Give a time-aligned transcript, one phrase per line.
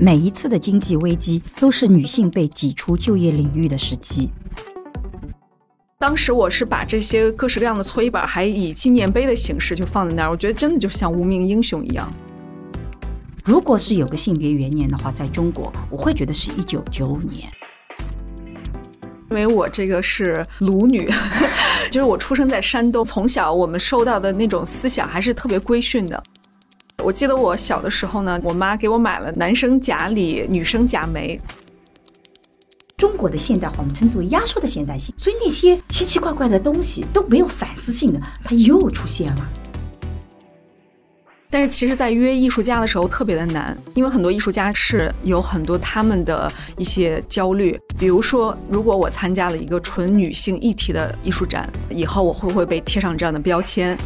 [0.00, 4.30] 每一次的经济危机都是女性被挤出就业领域的时机。
[5.98, 12.10] 当时我是把这些各式各样的搓衣板，还以纪念碑的形式就放在那儿，我觉得真的就像无名英雄一样。
[13.44, 17.50] 如果是有个性别元年的话，在中国，我会觉得是一九九五年。
[19.28, 21.10] 因为我这个是鲁女，
[21.92, 26.22] 就是我出生在山东，从小我们受到的那种思想还是特别规训的。
[27.02, 31.40] 我记得我小的时候呢，我妈给我买了男生假里，女生假眉。
[32.96, 39.50] 中国的现代化，我们称之为压缩的现代性，所以那些奇奇怪怪的东西都没有反思性的，它又出现了。
[41.52, 53.98] 但是其实，在约艺术家的时候特别的难，因为很多艺术家是有很多他们的一些焦虑，比如说，如果我参加了一个纯女性议题的艺术展，以后我会不会被贴上这样的标签？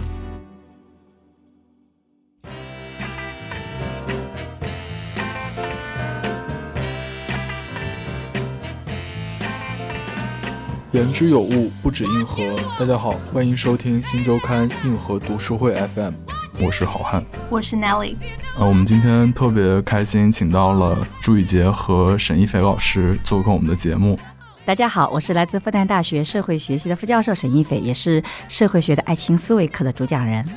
[10.94, 12.40] 言之有物，不止硬核。
[12.78, 16.12] 大家好，欢迎收听新周刊硬核读书会 FM。
[16.60, 18.14] 我是好汉，我是 Nelly。
[18.56, 24.16] 呃，我们今天特别开心，请到了朱雨洁和沈一斐老师做客我们的节目。
[24.64, 30.48] 大家好，我是来自复旦大学社会学系的副教授沈一斐，也是社会学的爱情思维课的主讲人。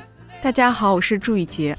[0.44, 1.76] 大家好，我是朱雨洁。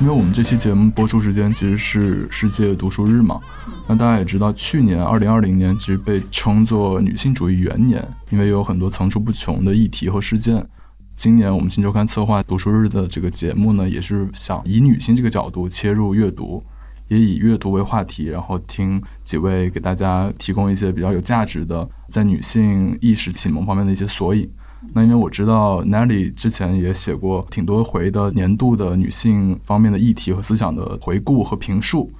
[0.00, 3.38] 因为我们这期节目播出时间其实是世界读书日嘛，
[3.86, 10.66] 那大家也知道，去年二零二零年其实被称作女性主义元年，因为有很多层出不穷的议题和事件。
[11.14, 16.64] 今年我们新周刊策划读书日的这个节目呢，也是想以女性这个角度切入阅读，
[17.08, 24.50] 也以阅读为话题，然后听几位给大家提供一些比较有价值的在女性意识启蒙方面的一些索引。
[24.92, 32.10] 那因为我知道 Nelly 之前也写过挺多回的年度的女性方面的议题和思想的回顾和评述，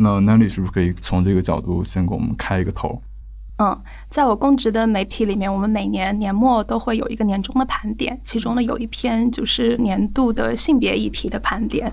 [0.00, 3.00] 那 Nelly 是不是可以从这个角度先给我们开一个头？
[3.62, 3.78] 嗯，
[4.08, 11.92] 在我供职的媒体里面，我们每年年末都会有一个年终的盘点，其中呢有一篇就是年度的性别议题的盘点。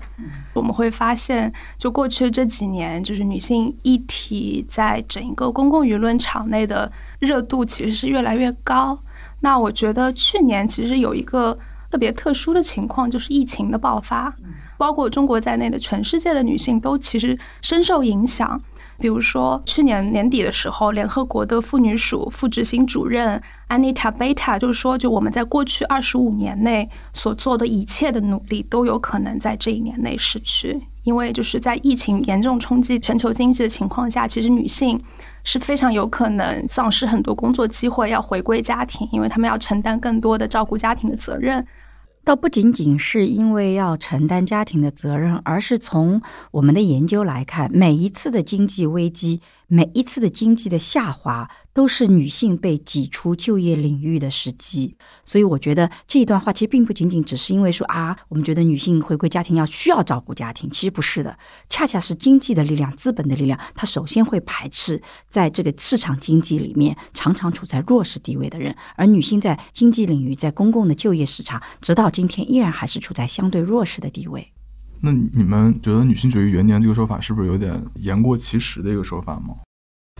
[0.54, 8.98] 我们会发现，就过去这几年，就是女性议题在整一个公共舆论场内的热度其实是越来越高。
[9.40, 11.56] 那我觉得去年其实有一个
[11.90, 14.34] 特别特殊的情况，就是疫情的爆发，
[14.78, 18.58] 包括中国在内的全世界的女性都其实深受影响。
[19.00, 30.80] 比如说去年年底的时候，联合国的妇女署副执行主任安妮塔贝塔就是说，就我们在过去二十五年内所做的一切的努力，都有可能在这一年内失去。
[31.04, 35.00] 因为就是在疫情严重冲击全球经济的情况下，其实女性
[35.44, 41.64] 是非常有可能丧失很多工作机会，要回归家庭，因为他们要承担更多的照顾家庭的责任。
[42.28, 51.48] 倒不仅仅是因为要承担家庭的责任，而是从我们的研究来看，每一次的经济危机，每一次的经济的下滑。
[51.74, 74.52] 都是女性被挤出就业领域的时机，所以我觉得这一段话其实并不仅仅只是因为说啊，我们觉得女性回归家庭要需要照顾家庭，其实不是的，恰恰是经济的力量、资本的力量，它首先会排斥在这个市场经济里面常常处在弱势地位的人，而女性在经济领域、在公共的就业市场，直到今天依然还是处在相对弱势的地位。
[75.00, 79.54] 那你们觉得女性主义元年这个说法是不是有点言过其实的一个说法吗？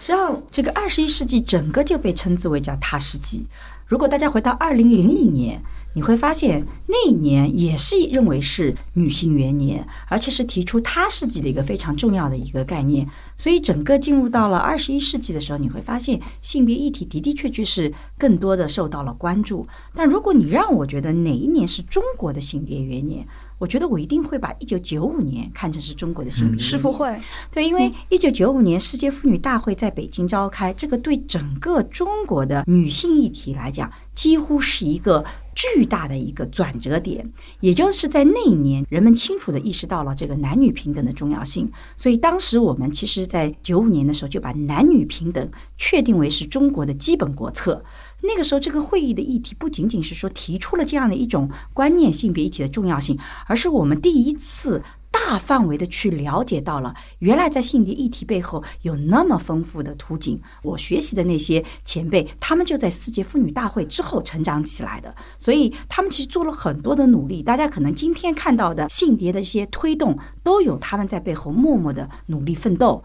[0.01, 3.47] 实际上，这个二十一世纪整个就被称之为叫“他世纪”。
[3.89, 5.61] 如果大家回到二零零零年，
[5.95, 13.09] 你会发现那一年也是认为是女性元年，而且是提出“他世纪”的一个非常重要的一个概念。
[13.37, 19.67] 所以，整个进入到了二十一世纪的时候，你会发现性别议题的的确确是更多的受到了关注。
[19.95, 23.27] 但如果你让我觉得哪一年是中国的性别元年？
[23.59, 27.19] 我觉得我一定会把一九九五年看成是中国的性别世妇会，
[27.51, 35.25] 对，因为一九九五年世界妇女大会在北京召开，这个对整个中国的女性议题来讲，几乎是一个
[35.55, 37.29] 巨大的一个转折点。
[37.61, 47.85] 也就是在那一年，人们清楚的意识到了这个男女平等的重要性，所以当时我们其实，在九五年的时候就把男女平等确定为是中国的基本国策。
[48.23, 53.17] 那个时候，这个会议的议题不仅仅是说提出了这样的一种观念，性别议题的重要性，
[53.47, 60.41] 而是我们第一次大范围的去了解到了，原来在性别议题背后有那么丰富的图景。
[60.63, 67.41] 我学习的那些前辈，他们就在世界妇女大会之后成长起来的，所以他们其实做了很多的努力。
[67.41, 73.05] 大家可能今天看到的性别的一些推动，都有他们在背后默默的努力奋斗。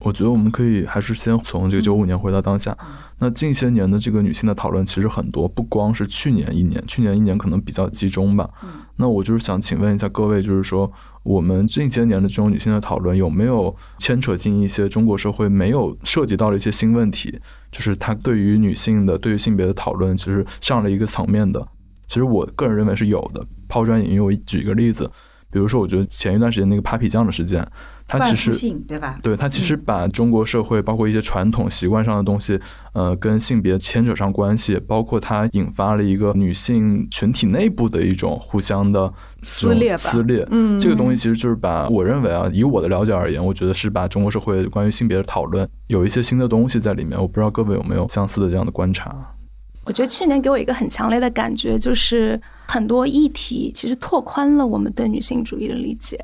[0.00, 2.76] 我觉得我们可以还是先从这个九五年回到当下。
[3.24, 8.50] 那近些年的这个女性的讨论其实很多，不光是去年一年，去年一年可能比较集中吧。
[8.96, 10.90] 那我就是想请问一下各位，就是说，
[11.22, 17.38] 我们近些年的这种女性的讨论有没有牵扯进一些中国社会没有涉及到的一些新问题？
[17.70, 21.64] 就是它对于女性的、对于性别的讨论，其实上了一个层面的。
[22.08, 23.46] 其实我个人认为是有的。
[23.68, 25.08] 抛砖引玉，我举一个例子，
[25.48, 27.64] 比如说，我觉得前一段时间那个 Papi 酱的事件。
[28.18, 29.18] 它其实对吧？
[29.22, 32.58] 对，它其实把中国社会包括一些传统习惯上的东西，
[32.92, 39.12] 呃，跟性别牵扯上关系，包括它引发了一个女性群体内部的一种互相的
[39.42, 39.96] 撕裂。
[39.96, 47.20] 撕裂，嗯，这个东西其实就是把我认为啊，以我的了解而言，我觉得是把中国社会关于性别的讨论有一些新的东西在里面。
[47.20, 49.14] 我不知道各位有没有相似的这样的观察？
[49.84, 56.16] 我觉得去年给我一个很强烈的感觉，就是很多议题其实拓宽了我们对女性主义的理解。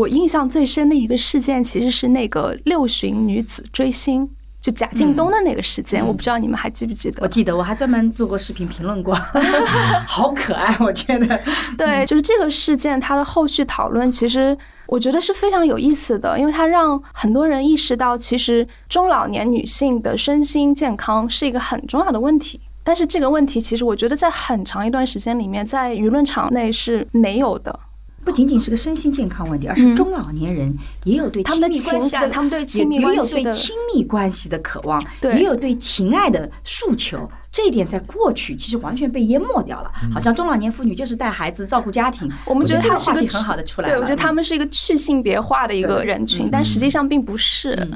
[0.00, 4.26] 我印象最深的一个事件，其实是那个六旬女子追星，
[4.58, 6.02] 就贾敬东的那个事件。
[6.06, 7.20] 我不知道你们还记不记得？
[7.22, 9.14] 我记得，我还专门做过视频评论过，
[10.08, 11.38] 好可爱，我觉得。
[11.76, 14.56] 对，就是这个事件，它的后续讨论，其实
[14.86, 22.58] 我觉得是非常有意思的，因为它让很多人意识到，其实中老年女性的身心健康是一个很重要的问题。
[22.82, 27.78] 但是这个问题，其实我觉得在很长一段时间里面，在舆论场内是没有的。
[28.24, 37.28] 不仅仅是个身心健康问题，而是中老年人也有对他们的情感，他们对亲密关系的亲密关系的渴望，也有对情爱的诉求。
[37.50, 42.30] 这一点在过去其实完全被淹没掉了，好像中老年妇女就是带孩子、照顾家庭。
[42.44, 47.88] 我们觉得他是个很好的出来，对我觉得他们是一个去性别化的一个人群，但实际上并不是。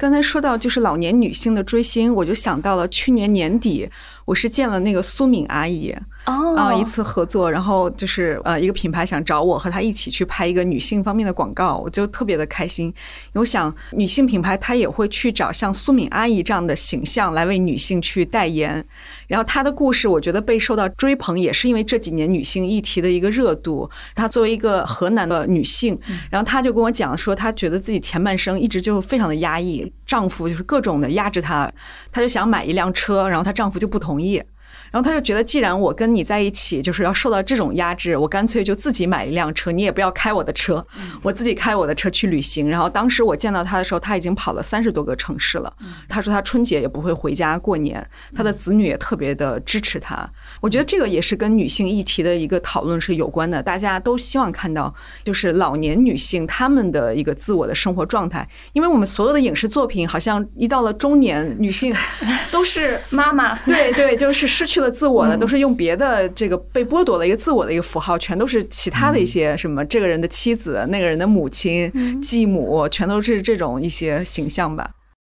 [0.00, 3.86] 刚才说到就是老年女性的追星，我就想到了去年年底，
[4.24, 5.94] 我是见了那个苏敏阿姨。
[6.24, 12.92] 啊，一次合作，然后就是呃，一个品牌想找我和她一起去拍一个女性方面的广告，我就特别的开心。
[13.34, 18.86] 我想，女性品牌她也会去找像苏敏阿姨这样的形象来为女性去代言。
[19.30, 23.88] 然后她的故事，我觉得被受到追捧，也是因为这几年女性议题的一个热度。
[24.16, 25.96] 她作为一个河南的女性，
[26.30, 31.72] 然后她就跟我讲说，她觉得自己前半生一直就非常的压抑，丈夫就是各种的压制她，
[32.10, 34.42] 她就想买一辆车，然后她丈夫就不同意。
[34.90, 40.84] 然后他就觉得，既然我跟你在一起，就是要受到这种压制，我干脆就自己买一辆车，你也不要开我的车，
[41.22, 42.68] 我自己开我的车去旅行。
[42.68, 45.72] 然后当时我见到他的时候，他已经跑了三十多个城市了。
[46.08, 48.04] 他说他春节也不会回家过年，
[48.34, 50.28] 他的子女也特别的支持他。
[50.60, 54.92] 我觉得这个也是跟女性议题的一个讨论是有关的，大家都希望看到
[55.22, 61.94] 就是老年女性她们的一个自我的生活状态，因为我们所有的影视作品好像一到了中年，女性
[62.50, 64.80] 都是妈妈， 对对，就是失去。
[64.80, 71.92] 了自我的都是用别的这个被剥夺了一个自我的一个符号，全都是其他的一些什么这个人的妻子、那个人的母亲、
[72.22, 74.90] 继母，全都是这种一些形象吧。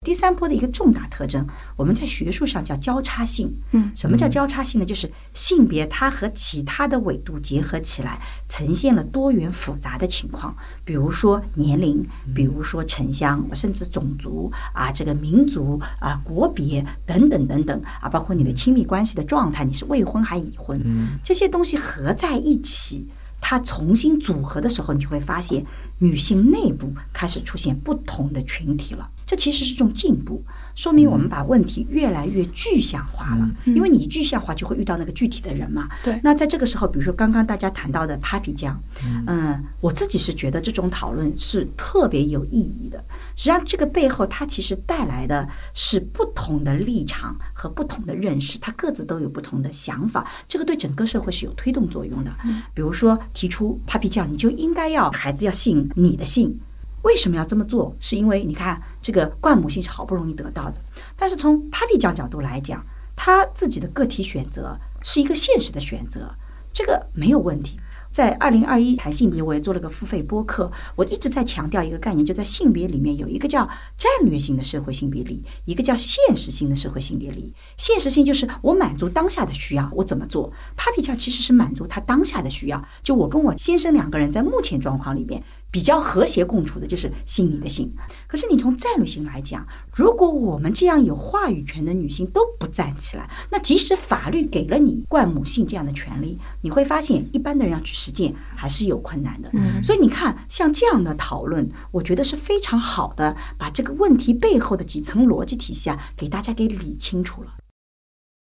[0.02, 3.55] 第三波的一个重大特征，我们在学术上叫交叉性。
[3.73, 4.87] 嗯，什么叫交叉性呢？
[4.87, 8.19] 就是性别它和其他的纬度结合起来，
[8.49, 10.56] 呈现了多元复杂的情况。
[10.87, 12.02] 比如说年龄，
[12.35, 20.81] 比如说城乡，甚至种族啊，这个民族啊，国别等等等等啊，包括你的亲密关系的状态，你是未婚还已婚，
[21.23, 23.06] 这些东西合在一起，
[23.38, 25.62] 它重新组合的时候，你就会发现
[26.02, 29.11] 女性内部开始出现不同的群体了。
[29.26, 30.43] 这其实是种进步，
[30.81, 33.46] 说明我们把问题越来越具象化了。
[33.67, 35.91] 因为你具象化，就会遇到那个具体的人嘛。
[36.03, 36.19] 对。
[36.25, 38.82] 那在这个时候，比如说刚刚大家谈到的 Papi 酱，
[39.27, 42.99] 嗯，我自己是觉得这种讨论是特别有意义的。
[43.37, 52.34] 实际上，这个背后它其实带来的是不同的立场和不同的认识，它各自都有不同的想法，这个对整个社会是有推动作用的。
[52.72, 56.58] 比如说提出 Papi 酱，你就应该要孩子要信你的姓。
[57.03, 57.95] 为什么要这么做？
[57.99, 60.77] 是因为你看，这个冠母性是好不容易得到的，
[61.17, 62.85] 但是从 Papi 酱角度来讲，
[63.17, 66.35] 他自己的个体选择是一个现实的选择，
[66.73, 67.79] 这个没有问题。
[68.13, 70.69] 在二零二一谈性别，我也做了个付费播客。
[70.97, 73.65] 我一直在强调一个概念，就在性别里面有一个叫
[73.97, 77.55] 战略性的社会性别力，一个叫现实性的社会性别力。
[77.77, 82.85] 现实性就是我满足当下的需要，我怎么做？Papi 酱其实是满足他当下的需要。
[83.05, 85.45] 就我跟我先生两个人在目前状况里面。
[85.70, 87.93] 比较和谐共处的就是信你的性，
[88.27, 99.50] 可是你从战略性来讲，如果我们这样有话语权的女性都不站起来，那即使法律给了你冠母性这样的权利，你会发现一般的人要去实践还是有困难的。
[99.82, 107.55] 所以你看，像这样的讨论，我觉得是非常好的，把这个问题背后的几层逻辑体系啊，给大家给理清楚了。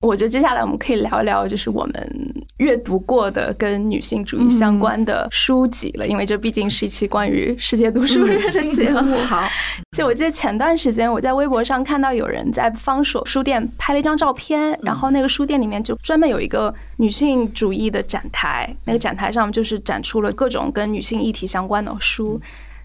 [0.02, 9.18] 我觉得接下来我们可以聊一聊，就是我们阅读过的跟女性主义相关的书籍了，因为这毕竟是一期关于世界读书日的节目。
[9.28, 9.44] 好，
[9.92, 22.40] 就我记得前段时间我在微博上看到有人在方所书店拍了一张照片，然后那个书店里面就专门有一个女性主义的展台，那个展台上就是展出了各种跟女性议题相关的书。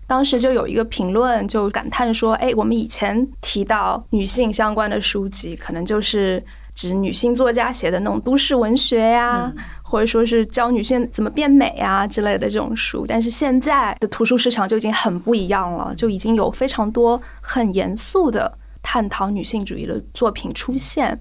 [0.08, 6.42] 当时就有一个评论就感叹说：“哎，我们以前提到女性相关的书籍，可能就是。”
[6.74, 9.52] 指女性作家写的那种都市文学呀，
[9.82, 21.18] 或者说是教女性怎么变美啊之类的这种书，但是现在的图书市场就已经很不一样了，就已经有非常多很严肃的探讨女性主义的作品出现。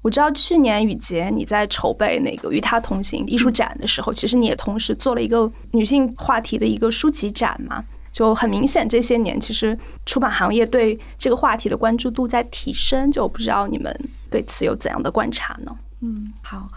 [0.00, 7.82] 我知道去年雨洁你在筹备那个与她同行艺术展的时候，其实你也同时做了一个女性话题的一个书籍展嘛。
[8.14, 13.10] 就很明显，这些年其实出版行业对这个话题的关注度在提升。
[13.10, 13.92] 就不知道你们
[14.30, 15.76] 对此有怎样的观察呢？
[16.00, 16.68] 嗯，好。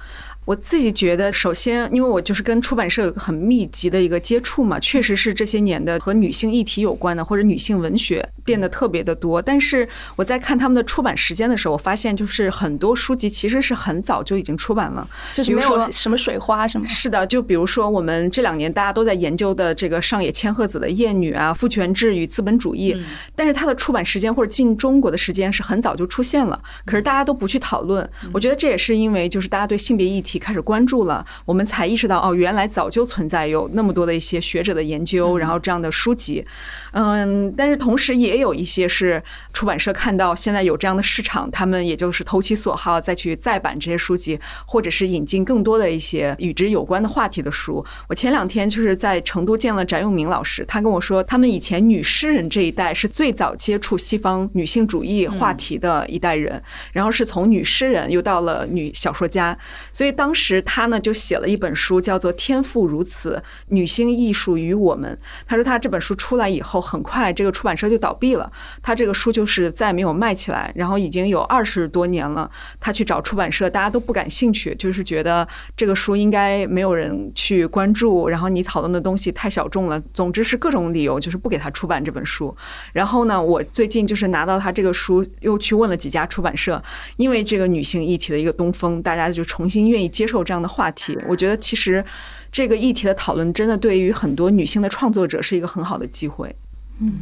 [0.48, 9.42] 我自己觉得，首先，因为我就是跟出版社有个很密集的一个接触嘛，确实是这些年的和女性议题有关的或者女性文学变得特别的多。
[9.42, 9.86] 但是
[10.16, 16.88] 我在看他们的出版时间的时候，我发现就是很多书籍其实是很早就已经出版了，就是没有什么水花什么。
[16.88, 22.94] 是的，就比如说我们这两年大家都在研究的这个上野千鹤子的《厌女》啊，《父权制与资本主义》，
[23.36, 28.10] 但是它的出版时间或者进中国的时间是很早就出现了，可是大家都不去讨论。
[28.32, 30.37] 我觉得这也是因为就是大家对性别议题。
[30.38, 36.46] 开始关注了，我们才意识到哦，原来早就存在有那么多的一些学者的研究，然后这样的书籍，
[36.94, 47.84] 嗯，但是同时也有一些是出版社看到现在有这样的市场，他们也就是投其所好再去再版这些书籍，或者是引进更多的一些与之有关的话题的书。
[48.08, 56.62] 我前两天就是在成都见了翟永明老师，他跟我说，他们以前女诗人这一代是最早接触西方女性主义话题的一代人，
[56.94, 59.58] 然后是从女诗人又到了女小说家，
[59.92, 60.27] 所以当。
[60.28, 65.18] 当时他呢就写了一本书，叫做《天赋如此：女性艺术与我们》。
[65.48, 70.70] 他说他这本书出来以后，很快这个出版社就倒闭了，他这个书就是再没有卖起来。
[70.76, 79.98] 然后已经有二十多年了，他去找出版社，大家都不感兴趣，就是觉得这个书应该没有人去关注，然后你讨论的东西太小众了。
[80.14, 82.54] 总之是各种理由，就是不给他出版这本书。
[82.92, 86.84] 然后呢，我最近就是拿到他这个书，又去问了几家出版社，
[87.16, 90.12] 因为这个女性议题的一个东风，大家就重新愿意。
[90.18, 92.04] 接受这样的话题，我觉得其实
[92.52, 96.56] 这个议题的讨论真的对于很多女性的创作者是一个很好的机会。
[97.00, 97.14] 嗯，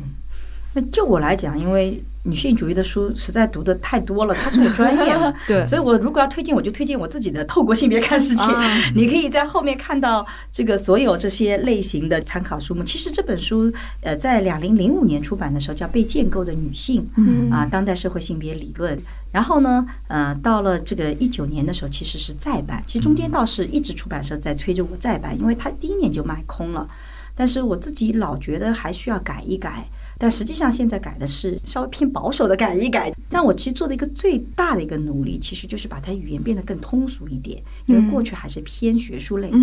[0.76, 2.04] 那就我来讲，因为。
[2.28, 8.44] 女性主义的书实在读的太多了，它是个专业嘛， 对，所以我如果要推荐，我就推荐我自己的《透过性别看世界》，
[8.98, 12.84] 你可以在后面看到这个所有这些类型的参考书目。
[12.84, 19.00] 其实这本书，呃，在两零零五年出版的时候叫《被建构的女性》，嗯啊，当代社会性别理论。
[19.32, 22.84] 然后呢，呃，到了这个一九年的时候，其实是再版。
[22.88, 26.90] 其实中间倒是一直出版社在催着我再版，因为它第一年就卖空了。
[27.36, 29.86] 但是我自己老觉得还需要改一改。
[30.18, 33.14] 但实际上，现在改的是稍微偏保守的改一改。
[33.30, 39.60] 但我其实做的一个最大的一个努力，其实就是把它语言变得更通俗一点，因为过去还是偏学术类的。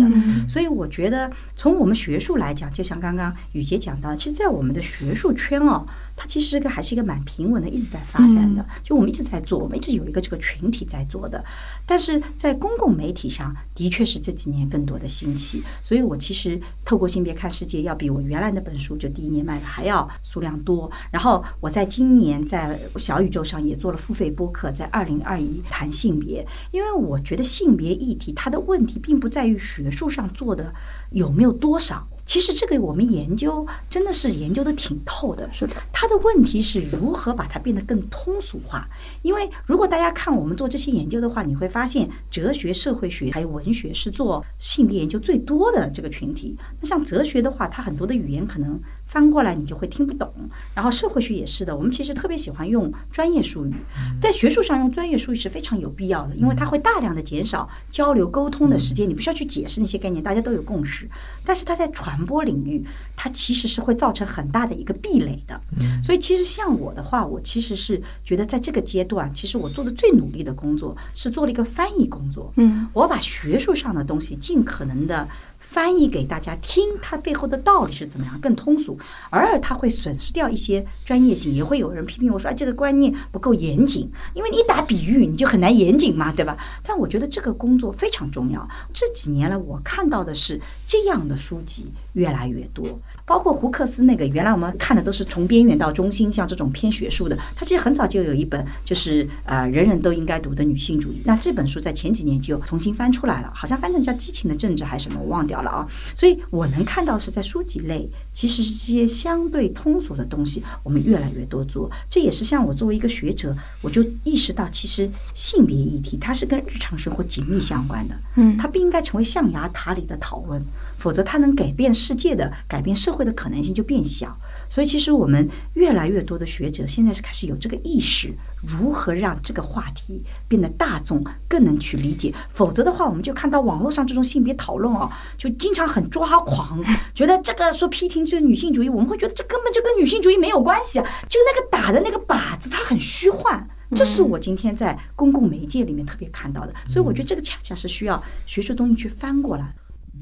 [0.47, 5.83] 所以我觉得，从我们学术来讲，就像刚刚雨杰讲到，其实，在我们的学术圈哦，
[6.23, 8.63] 它其实这个还是一个蛮平稳的，一直在发展的。
[8.83, 11.43] 就我们一直在做，我们一直有一个这个群体在做的。
[11.87, 15.63] 但是在公共媒体上，的确是这几年更多的兴起。
[15.81, 20.43] 所以我其实透过性别看世界，要比我原来那本书就第一年卖的还要数。
[20.43, 30.75] 量多，然后我在今年在小宇宙上也做了付费播客，在二零二一谈性别，因为我觉得性别议题它的问题并不在于学术上做的
[31.11, 32.05] 有没有多少。
[32.33, 35.75] 其实这个我们研究真的是研究的挺透的，是的。
[35.91, 38.89] 它的问题是如何把它变得更通俗化？
[39.21, 46.57] 因为如果大家看我们做这些研究的话，你会发现哲学、社会学还有文学是做性别研究最多的这个群体。
[46.81, 48.81] 那像哲学的话，它很多的语言可能
[49.13, 50.33] 翻过来你就会听不懂。
[50.73, 53.73] 然后社会学也是的，我们其实特别喜欢用专业术语，
[54.21, 61.09] 在学术上用专业术语是非常有必要的，因为它会大量的减少交流沟通的时间，你不需要去解释那些概念，大家都有共识。
[61.43, 65.59] 但是它在传传播领域，它其实是会造成很大的一个壁垒的。
[66.03, 72.53] 所以，其实像我的话，我其实是觉得在这个阶段，其实我做的最努力的工作是做了一个翻译工作。
[72.57, 75.27] 嗯，我把学术上的东西尽可能的。
[75.73, 78.95] 翻译给大家听，它背后的道理是怎么样，更通俗。
[79.31, 86.55] 而它会损失掉一些专业性，也会有人批评我说，哎，这个观念不够严谨，因为你打比喻你就很难严谨嘛，对吧？
[86.83, 88.67] 但我觉得这个工作非常重要。
[88.93, 92.85] 这几年来，我看到的是这样的书籍越来越多。
[93.25, 101.21] 包括胡克斯那个，原来我们看的都是从边缘到中心，像这种偏学术的，他其实很早就有一本，就是呃人人都应该读的女性主义。
[101.23, 105.87] 那这本书在前几年就重新翻出来了，好像翻成叫《激情的政治》还是什么，我忘掉了啊。
[106.15, 111.89] 所以我能看到是在书籍类，其实是些相对通俗的东西，我们越来越多做。
[112.09, 120.61] 这也是像我作为一个学者，我就意识到，其实性别议题它是跟日常生活紧密相关的，嗯，它不应该成为象牙塔里的讨论。
[120.97, 124.35] 否则，它能改变世界的、改变社会的可能性就变小。
[124.69, 132.33] 所以，其实我们越来越多的学者现在是开始有这个意识，如何让这个话题变得大众更能去理解。
[132.49, 143.69] 否则的话，我们就看到网络上这种性别讨论啊，就经常很抓狂，觉得这个说批评这个女性主义，我们会觉得这根本就跟女性主义没有关系啊，就那个打的那个靶子，它很虚幻。
[143.95, 146.73] 这是我今天在公共媒介里面特别看到的。
[146.87, 149.71] 所以，我觉得这个恰恰是需要学术东西去翻过来。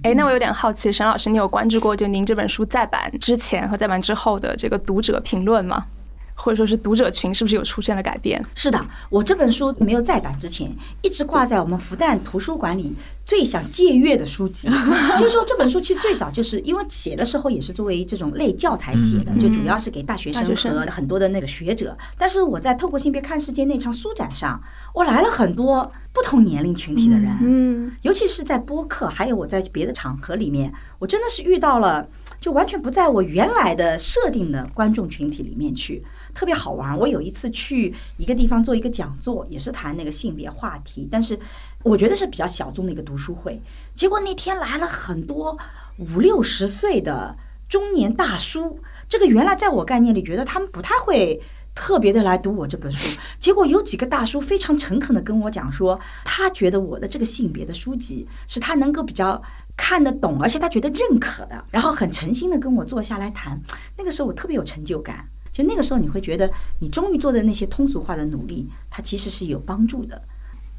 [0.03, 5.85] 哎，那我有点好奇，沈老师，你有关注过就您这本书再版之前和再版之后的这个读者评论吗？
[6.33, 8.43] 或者说是读者群是不是有出现了改变？
[8.55, 14.67] 是的，我这本书没有再版之前，一直挂在我们复旦图书馆里最想借阅的书籍。
[15.19, 20.43] 就是说这本书其实最早就是因为写的时候也是作为这种类教材写的，就主要是给大学生
[20.73, 21.95] 和很多的那个学者。
[22.17, 24.59] 但是我在透过性别看世界那场书展上，
[24.95, 32.07] 我来了很多不同年龄群体的人，嗯，尤其是在播客，还有我在别的场合里面，我真的是遇到了，
[32.39, 36.03] 就完全不在我原来的设定的观众群体里面去。
[36.33, 36.97] 特别好玩。
[36.97, 41.37] 我有一次去一个地方做一个讲座，也是谈那个性别话题，但是
[41.83, 43.61] 我觉得是比较小众的一个读书会。
[43.95, 45.57] 结果那天来了很多
[45.97, 47.35] 五六十岁的
[47.67, 51.41] 中年大叔，这个原来在我概念里觉得他们不太会
[51.73, 53.17] 特别的来读我这本书。
[53.39, 59.41] 结果有几个大叔非常诚恳的跟我讲说，他觉得我的这个性别的书籍是他能够比较
[59.75, 63.59] 看得懂，而且他觉得认可的，然后很诚心的跟我坐下来谈。
[63.97, 65.27] 那个时候我特别有成就感。
[65.51, 66.49] 就那个时候，你会觉得
[66.79, 70.21] 你终于做的那些通俗化的努力，它其实是有帮助的。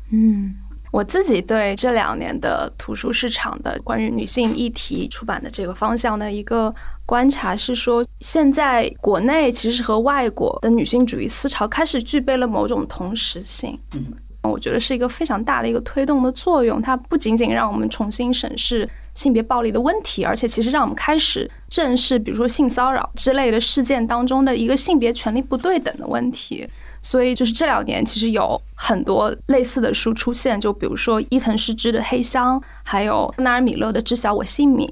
[0.08, 0.54] 嗯，
[0.92, 6.72] 我自己对这两年的图书市场的关于女性议题出版的这个方向的一个
[7.06, 13.76] 观察是说，现在国内其实和外国的女性主义思潮开始具备了某种同时性。
[13.94, 14.04] 嗯，
[14.42, 16.80] 我觉得是一个非常大的一个推动的作用。
[16.80, 18.88] 它不仅仅让我们重新审视。
[19.14, 26.66] 性别暴力的问题，而且其实让我们开始正视，比如说性骚扰之类的事件当中的一个性别权利不对等的问题。
[27.02, 34.88] 所以，就是这两年其实有很多类似的书出现，就比如说伊藤诗织的《黑箱》，还有纳尔米勒的《知晓我姓名》，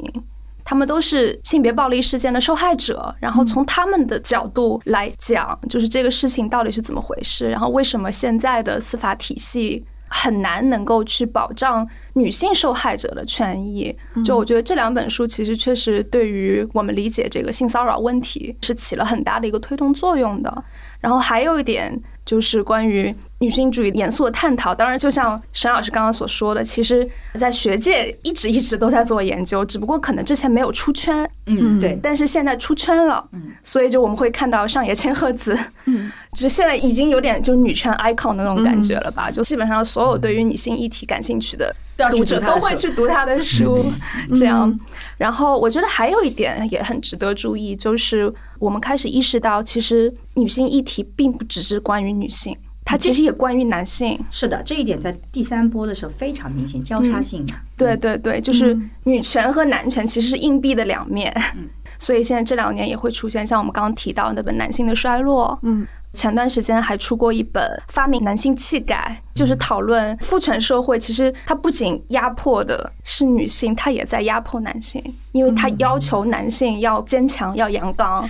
[0.64, 3.14] 他们都是性别暴力事件的受害者。
[3.20, 9.85] 然后从他们的角度来讲，就是这个事情到底是怎么回事，然后为什么现在的司法体系。
[10.12, 13.96] 很难能够去保障女性受害者的权益。
[14.25, 20.64] 就我觉得这两本书其实确实对于我们理解这个性骚扰问题是起了很大的一个推动作用的。
[21.01, 22.01] 然后还有一点。
[22.31, 39.31] 就是关于女性主义严肃的探讨，当然，就像沈老师刚刚所说的，其实，在学界一直一直都在做研究，只不过可能之前没有出圈，嗯，对，但是现在出圈了，嗯，所以就我们会看到上野千鹤子，嗯， 就是现在已经有点就女权 icon 的那种感觉了吧？
[39.31, 41.74] 就基本上所有对于女性议题感兴趣的
[42.11, 43.87] 读者都会去读她的书，
[44.37, 44.79] 这样。
[45.16, 52.11] 然后我觉得还有一点也很值得注意，就是我们开始意识到，其实女性议题并不只是关于。
[52.11, 52.55] 女性，
[52.90, 54.18] 它其实也关于男性。
[54.31, 57.55] 是的，这一点在第三波的时候非常明显，交叉性的。
[57.76, 61.33] 对对对，就是女权和男权其实是硬币的两面。
[61.57, 61.68] 嗯，
[62.00, 65.57] 所以现在这两年也会出现像我们刚刚提到那本《男性的衰落》。
[65.66, 65.87] 嗯。
[66.12, 78.29] 前段时间还出过一本《发明男性气概》，就是讨论父权社会，其实它不仅压迫的是女性，它也在压迫男性，因为它要求男性要坚强、要阳刚，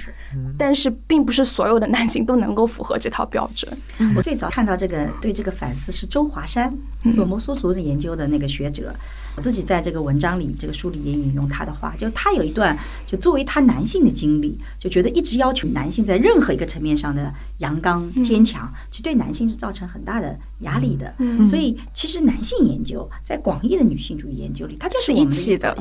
[0.59, 3.77] 但是并不是所有的男性都能够符合这套标准。
[4.15, 6.73] 我最早看到这个对这个反思是周华山
[7.13, 8.95] 做摩梭族的研究的那个学者。
[9.41, 21.15] 我自己在这个文章里，这个书里也引用他的话，就是他有一段，就作为他男性的经历，就觉得一直要求男性在任何一个层面上的阳刚坚强，其实对男性是造成很大的压力的。
[21.45, 25.75] 所以，其实男性研究在广义的女性主义研究里，它就是一起的，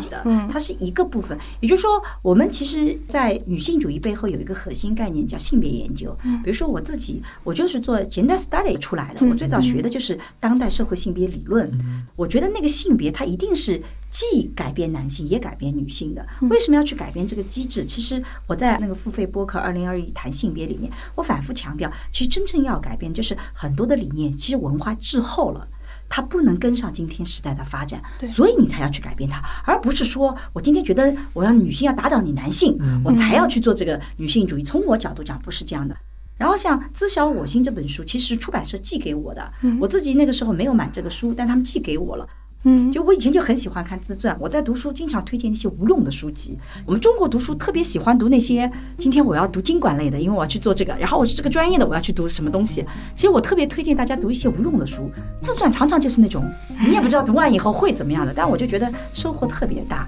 [0.51, 1.37] 它是一个部分。
[1.59, 6.15] 也就是说，我们其实，在女性主义背后有一个核心概念叫性别研究。
[6.43, 11.69] 比如说我自己，我就是做 gender study 出来的，我最早学的就是当代社会性别理论。
[12.15, 16.25] 我觉得那个性别它一定是既改变男性也改变女性的。
[16.49, 17.85] 为什么要去改变这个机制？
[17.85, 25.67] 其实我在那个付费播客《二零二一谈性别》里面，我反复强调，其实真正要改变，就是很多的理念，其实文化滞后了。
[26.11, 34.63] 它不能跟上今天时代的发展，所以你才要去改变它，而不是说我今天觉得我要女性要打倒你男性，我才要去做这个女性主义。
[34.63, 35.95] 从我角度讲，不是这样的。
[36.35, 42.27] 然后像《知晓我心》这本书，其实出版社寄给我的，我自己那个时候没有买这个书，但他们寄给我了。
[42.63, 46.57] 嗯，就我以前就很喜欢看自传，我在读书经常推荐那些无用的书籍。
[46.85, 52.85] 我们中国读书特别喜欢读那些，今天我要读经管类的，因为我要去做这个，然后我是这个专业的，我要去读什么东西。
[53.15, 55.09] 其实我特别推荐大家读一些无用的书，
[55.41, 56.43] 自传常常就是那种
[56.85, 60.05] 你也不知道读完以后会怎么样的，但我就觉得收获特别大。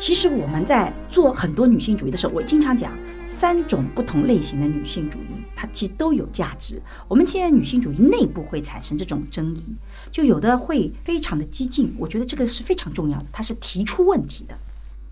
[0.00, 6.80] 其实我们在做很多女性主义的时候，我经常讲三种不同类型的女性主义，它其实都有价值。
[7.06, 9.62] 我们现在女性主义内部会产生这种争议，
[10.10, 14.58] 就有的会非常的激进，我觉得这个是非常重要的，它是提出问题的。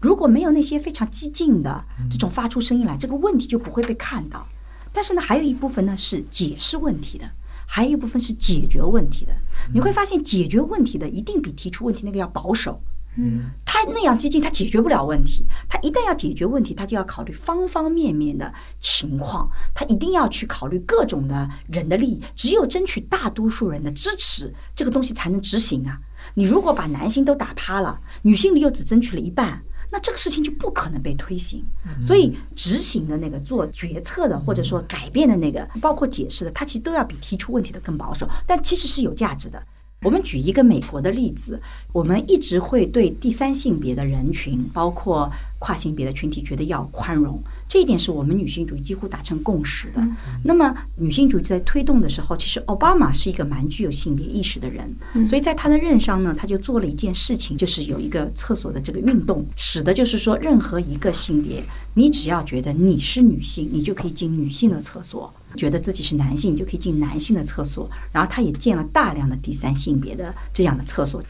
[0.01, 4.46] 如果没有那些非常激进的这种发出声音来，这个问题就不会被看到。
[4.90, 7.31] 但是呢，还有一部分呢是解释问题的，
[7.66, 9.35] 还有一部分是解决问题的。
[9.74, 12.81] 你会发现，解决问题的一定比提出问题那个要保守。
[13.21, 15.45] 嗯，他那样激进，他解决不了问题。
[15.69, 22.23] 他一旦要解决问题，他就要考虑方方面面的情况，他一定要去考虑各种的人的利益。
[22.37, 25.99] 只有争取大多数人的支持，这个东西才能执行啊！
[26.35, 31.65] 你如果把男性都打趴了，女性你又只争取了一半，那这个事情就不可能被推行。
[32.01, 39.61] 所以执行的那个做决策的，或者说改变的那个，包括解释的，它其实都要比提出问题的更保守，但其实是有价值的。
[40.03, 41.61] 我们举一个美国的例子，
[41.93, 47.43] 我们一直会对第三性别的人群，包括跨性别的群体，觉得要宽容。
[47.69, 50.03] 这一点是我们女性主义几乎达成共识的。
[50.43, 67.87] 那么，女性主义在推动的时候，其实奥巴马是一个蛮具有性别意识的人，所以在他的任上呢，他就做了一件事情，就是有一个厕所的这个运动，使得就是说，任何一个性别，你只要觉得你是女性，你就可以进女性的厕所；觉得自己是男性，你就可以进男性的厕所。
[68.11, 71.23] 然后，他也建了大量的第三性别的这样的厕所。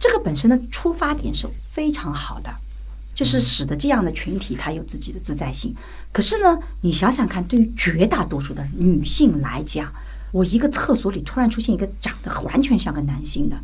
[0.00, 2.50] 这个本身的出发点是非常好的。
[3.14, 5.74] 就是使得这样的群体它有自己的自在性。
[6.12, 9.90] 可是呢，你想想看，对于绝大多数的女性来讲，
[10.32, 13.56] 我一个厕所里突然出现一个长得完全像个男性的，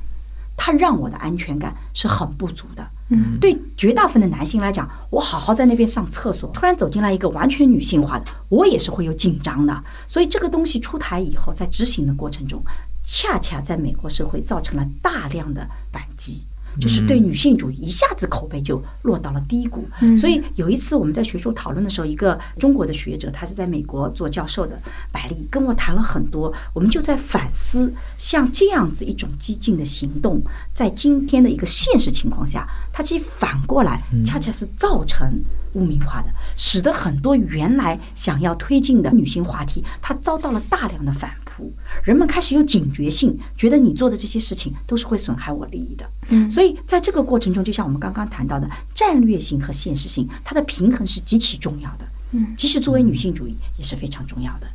[0.57, 2.89] 他让我的安全感是很不足的。
[3.09, 9.85] 嗯，对绝大部分的男性来讲，我好好在那边上厕所，突然走进来一个完全女性化的，我也是会有紧张的。
[10.07, 12.63] 所以这个东西出台以后，在执行的过程中，
[13.03, 16.47] 恰恰在美国社会造成了大量的反击。
[16.79, 24.81] 就是对女性主义一下子口碑就落到了低谷，所以有一次我们在学术讨论的时候，一个中国的学者，他是在美国做教授的，
[25.11, 35.43] 百丽跟我谈了很多，我们就在反思，像这样子一种激进的行动，在今天的一个现实情况下，它其实反过来恰恰是造成
[35.75, 41.31] 污名化的，使得很多原来想要推进的女性话题，它遭到了大量的反
[41.61, 46.11] 扑，人们开始有警觉性，觉得你做的这些事情都是会损害我利益的。
[46.31, 52.07] 嗯，所以在这个过程中，就像我们刚刚谈到的，战略性和现实性，它的平衡是极其重要的。
[52.33, 54.67] 嗯，即使作为女性主义，也是非常重要的。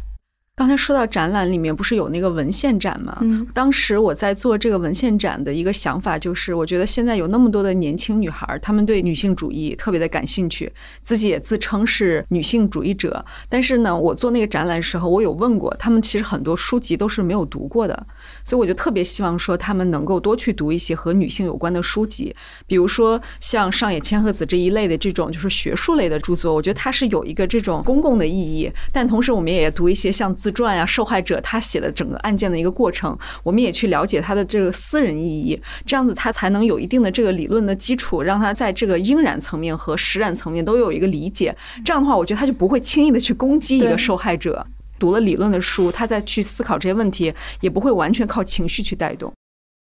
[0.58, 3.18] 刚才说到展览里面不是有那个文献展吗？
[3.20, 10.72] 嗯，当时我在做这个文献展的一个想法就是，我觉得现在有那么多的年轻女孩，她们对女性主义特别的感兴趣，
[11.04, 13.26] 自己也自称是女性主义者。
[13.50, 18.08] 但是呢，我做那个展览的时候，我有问过她们，其实很多书籍都是没有读过的。
[18.46, 22.34] 所以我就特别希望说，她们能够多去读一些和女性有关的书籍，
[22.66, 28.72] 比如说像上野千鹤子这一类的这种就是学术类的著作，我觉得它是有一个这种公共的意义。
[28.94, 30.34] 但同时，我们也读一些像。
[30.46, 41.58] 自传呀，受害者他写的整个案件的一个过程，我们也去了解他的这个私人意义，这样子他才能有一定的这个理论的基础，让他在这个应然层面和实然层面都有一个理解。
[41.84, 44.68] 这样的话，我觉得他就不会轻易的去攻击一个受害者。
[45.00, 49.34] 读了理论的书，他再去思考这些问题，也不会完全靠情绪去带动。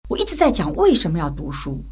[0.07, 1.83] 我一直在讲为什么要读书，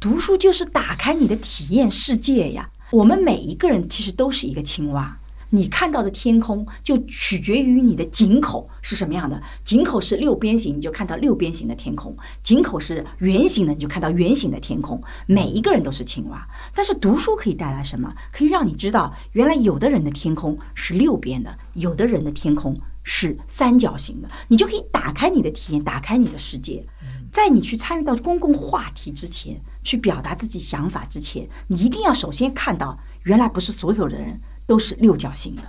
[0.00, 2.68] 读书就是打开你的体验世界呀。
[2.90, 5.17] 我们每一个人其实都是一个青蛙。
[5.50, 9.42] 你看到的天空就取决于你的井口是什么样的。
[9.64, 15.02] 井口是六边形，你就看到六边形的天空；井口是圆形的，你就看到圆形的天空。
[15.26, 18.14] 每一个人都是青蛙，但是读书可以带来什么？
[18.32, 24.28] 可以让你知道，原来有的人的天空是六边的，有的人的天空是三角形的。
[24.48, 26.86] 你就可以打开你的体验，打开你的世界。
[27.30, 34.40] 在你去参与到公共话题之前，去表达自己想法之前，你一定要首先看到，原来不是所有的人。
[34.68, 35.62] 都是六角形的，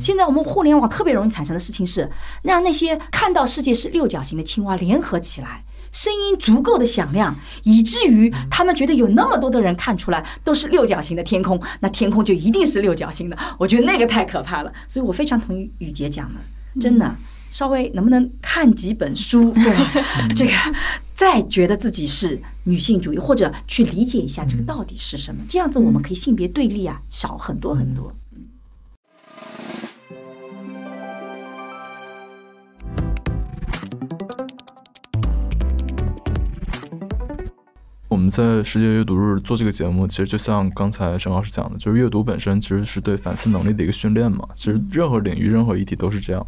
[0.00, 2.10] 现在我们互联网特别容易产生的事情是，
[2.42, 13.38] 让那些看到世界是六角形的青蛙联合起来，声音足够的响亮，以至于他们觉得有那么多的人看出来都是六角形的天空，那天空就一定是六角形的。
[13.58, 16.40] 我觉得那个太可怕了，所以我非常同意雨杰讲的，
[16.80, 17.14] 真的。
[17.48, 19.92] 稍微能不能看几本书，对吧？
[20.34, 20.52] 这个
[21.14, 28.12] 再觉得自己是女性主义，或者去理解一下这个到底是什么，这样子我们可以性别对立啊少很多很多。
[38.16, 44.48] 我们在世界阅读日做这个节目，其实就像刚才沈老师讲的，就是阅读本身其实是对反思能力的一个训练嘛。
[44.54, 46.44] 其实任何领域、任何议题都是这样。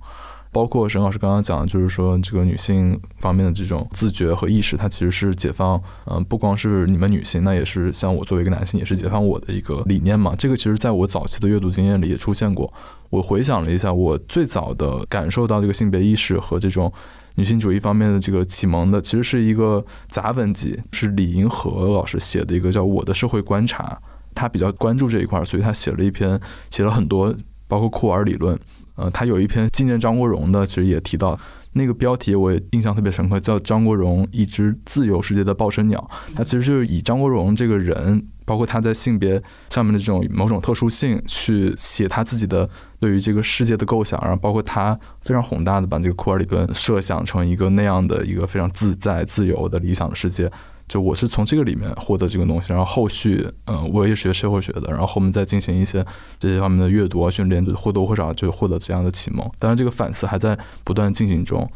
[0.50, 10.34] 包括沈老师刚刚讲的，就是说这个女性方面的这种自觉和意识，它其实是解放，嗯，不光是你们女性，那也是像我作为一个男性，也是解放我的一个理念嘛。
[10.38, 12.72] 这个其实在我早期的阅读经验里也出现过。
[13.10, 16.90] 我回想了一下，我最早的感受到这个性别意识和这种
[17.38, 23.96] 女性主义方面的这个启蒙的，其实是一个杂文集，是李银河老师写的一个叫《我的社会观察》，
[24.34, 27.32] 他比较关注这一块，所以他写了一篇，写了很多，
[27.68, 28.58] 包括库尔理论。
[28.96, 31.38] 呃，他有一篇纪念张国荣的，其实也提到
[31.74, 36.10] 那个标题，我印象特别深刻，叫《张国荣：一只自由世界的报春鸟》。
[36.34, 50.50] 他其实就是以张国荣这个人，包括他在性别上面的这种某种特殊性，去写他自己的对于这个世界的构想，然后包括他非常宏大的把这个库尔理论设想成一个那样的一个非常自在、自由的理想的世界。
[50.88, 56.02] 就我是从这个里面获得这个东西，然后后续，嗯，我也学社会学的，然后后面再进行一些
[56.38, 59.46] 这些方面的阅读啊训练，就或多或少就获得这样的启蒙。
[59.58, 61.70] 当然，这个反思还在不断进行中。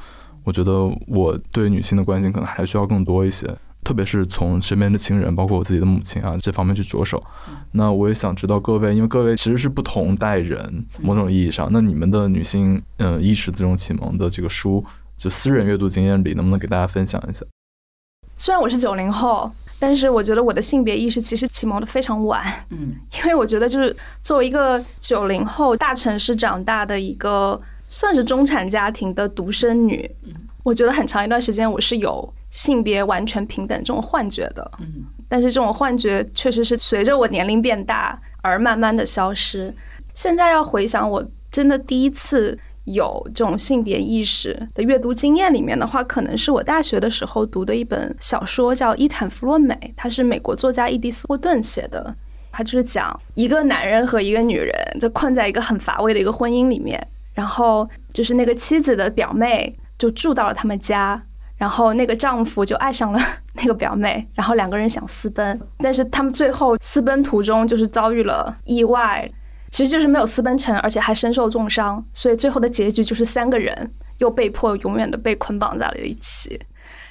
[0.44, 3.46] 我觉得我对女性的关心可能还需要更多一些，
[3.84, 7.22] 特别是从身边的亲人，包括我自己的母亲啊这方面去着手。
[7.72, 14.84] 那我也想知道各位，因为各位其实是不同代人，某种意义上，那你们的女性嗯意识这种启蒙的这个书，
[15.16, 17.44] 就私人阅读经验里，能不能给大家分享一下？
[18.36, 22.44] 虽然我是九零后，但是我觉得我的性别意识其实启蒙的非常晚。
[22.70, 30.10] 嗯， 因为我觉得就是作为一个九零后大城市长大的一个算是中产家庭的独生女，
[30.62, 34.70] 我觉得很长一段时间我是有性别完全平等这种幻觉的。
[34.78, 34.86] 嗯，
[35.28, 39.74] 但是这种幻觉确实是随着我年龄变大而慢慢的消失。
[40.14, 42.56] 现在要回想，我真的第一次。
[42.84, 52.12] 有这种性别意识的阅读经验里面的话，可能是我大学的时候读的一本小说，叫《伊坦·弗洛美》，它是美国作家伊迪斯·沃顿写的。
[52.50, 57.00] 他就是讲一个男人和一个女人就困在一个很乏味的一个婚姻里面，
[57.34, 61.22] 然后就是那个妻子的表妹就住到了他们家，
[61.62, 63.20] 然后 那个丈夫就爱上了
[63.52, 69.30] 那个表妹，然后两个人想私奔，但是他们最后私奔途中就是遭遇了意外。
[69.70, 76.60] 其实就是没有私奔成，而且还身受重伤，所以最后的结局就是三个人又被迫永远的被捆绑在了一起。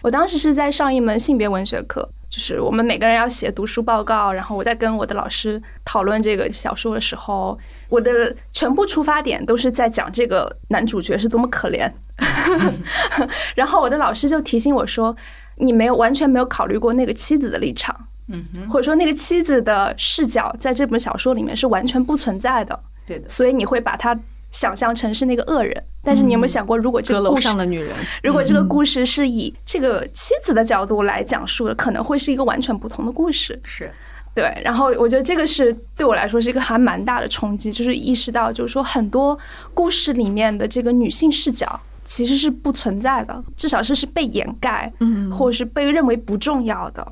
[0.04, 7.58] 我当时是在上一门性别文学课，就是我们每个人要写读书报告，然后我在跟我的老师讨论这个小说的时候，
[7.92, 11.92] 我的全部出发点都是在讲这个男主角是多么可怜。
[13.54, 15.16] 然后我的老师就提醒我说
[15.60, 17.96] ：“你没有完全没有考虑过那个妻子的立场。”
[18.34, 23.28] 嗯，或者说那个妻子的视角在这本小说里面是完全不存在的，对的。
[23.28, 24.18] 所以你会把她
[24.52, 33.60] 想象成是那个恶人，但是你有没有想过，如果这个故事上的女人， 如果这个故事是以这个妻子的角度来讲述的，可能会是一个完全不同的故事。
[33.66, 33.92] 是，
[34.34, 34.62] 对。
[34.64, 39.38] 然后我觉得这个是对我来说是一个还蛮大的冲击，就是意识到，就是说很多
[39.74, 47.06] 故事里面的这个女性视角其实是不存在的，至少是是被掩盖，嗯，或者是被认为不重要的。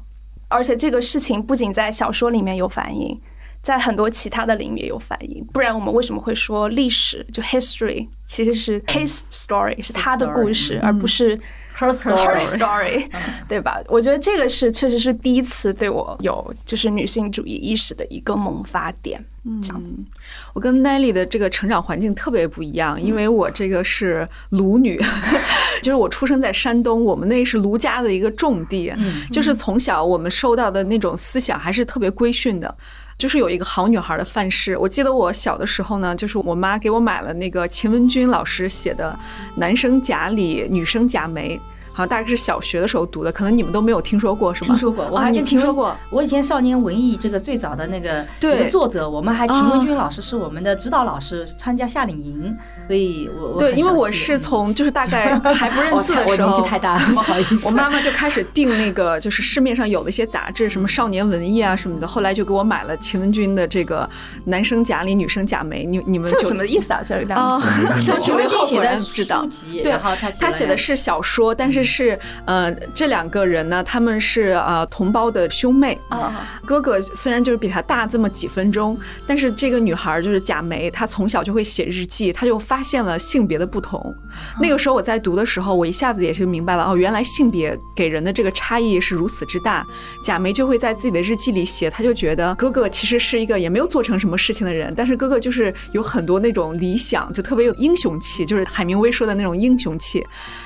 [0.48, 3.20] 而且这个事情不仅在小说里面有反映，
[3.62, 5.46] 在很多其他的领域也有反映。
[5.54, 11.40] 不然我们为什么会说历史就 history 其实是 his story 是他的故事，而不是
[11.80, 13.10] her story，
[13.48, 13.82] 对吧？
[13.88, 19.24] 我觉得这个是确实是第一次对我有就是女性主义意识的一个萌发点。
[19.46, 20.06] 嗯，
[20.54, 25.00] 我跟 Nelly 的这个成长环境特别不一样，因为我这个是卢女，
[25.82, 28.94] 就是我出生在山东，我们那是卢家的一个重地，
[29.32, 32.78] 就是从小我们受到的那种思想还是特别规训的，
[33.20, 34.78] 就是有一个好女孩的范式。
[34.78, 39.14] 我记得我小的时候呢，就是我妈给我买了那个秦文君老师写的
[39.60, 41.58] 《男生贾里，女生贾梅》。
[41.92, 44.68] 好像大概是小学的时候读的，可能你们都没有听说过，是吗？
[44.68, 45.94] 听说过，我还真听说过。
[46.10, 52.56] 我以前少年文艺这个最早的那个一个作者，我们还秦文君老师是我们的指导老师，参加夏令营，
[52.89, 64.10] 所以我对，因为我是从就是大概 还不认字的时候，年纪太大了， 不好意思，我妈妈就开始订那个就是市面上有的一些杂志，什么少年文艺啊什么的，后来就给我买了秦文君的这个
[64.45, 67.04] 男生贾里，女生贾梅，你你们就什么意思啊？
[67.06, 67.65] 这两个
[68.02, 69.47] 字，秦文君写的知道，
[69.84, 69.95] 对，
[70.39, 78.97] 他写的是小说，但是是呃这两个人呢，他们是呃同胞的兄妹啊，哥哥虽然就是比他大这么几分钟，
[79.28, 84.15] 但是这个女孩就是贾梅，她从小就会写日记，她就发发现了性别的不同。
[84.60, 89.86] 那个时候我在读的时候，我一下子也是明白了哦，原来性别给人的这个差异是如此之大。
[90.23, 100.25] 贾梅就会在自己的日记里写，她就觉得哥哥其实是一个也没有做成什么事情的人，但是哥哥就是有很多那种理想，就特别有英雄气，就是海明威说的那种英雄气。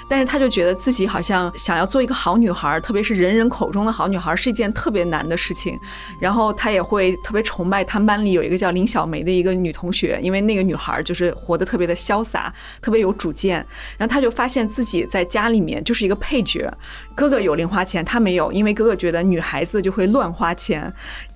[0.09, 5.79] 但是他就觉得自己好像想要做一个好女孩，特别是人人口中的好女孩，是一件特别难的事情。
[6.19, 13.62] 然后他也会特别崇拜他们班里有一个叫林小梅的一个女同学，因为那个女孩就是活得特别的潇洒，特别有主见。
[13.97, 16.71] 然后他就发现自己在家里面就是一个配角，
[17.15, 20.91] 哥哥有零花钱，他没有，因为哥哥觉得女孩子就会乱花钱。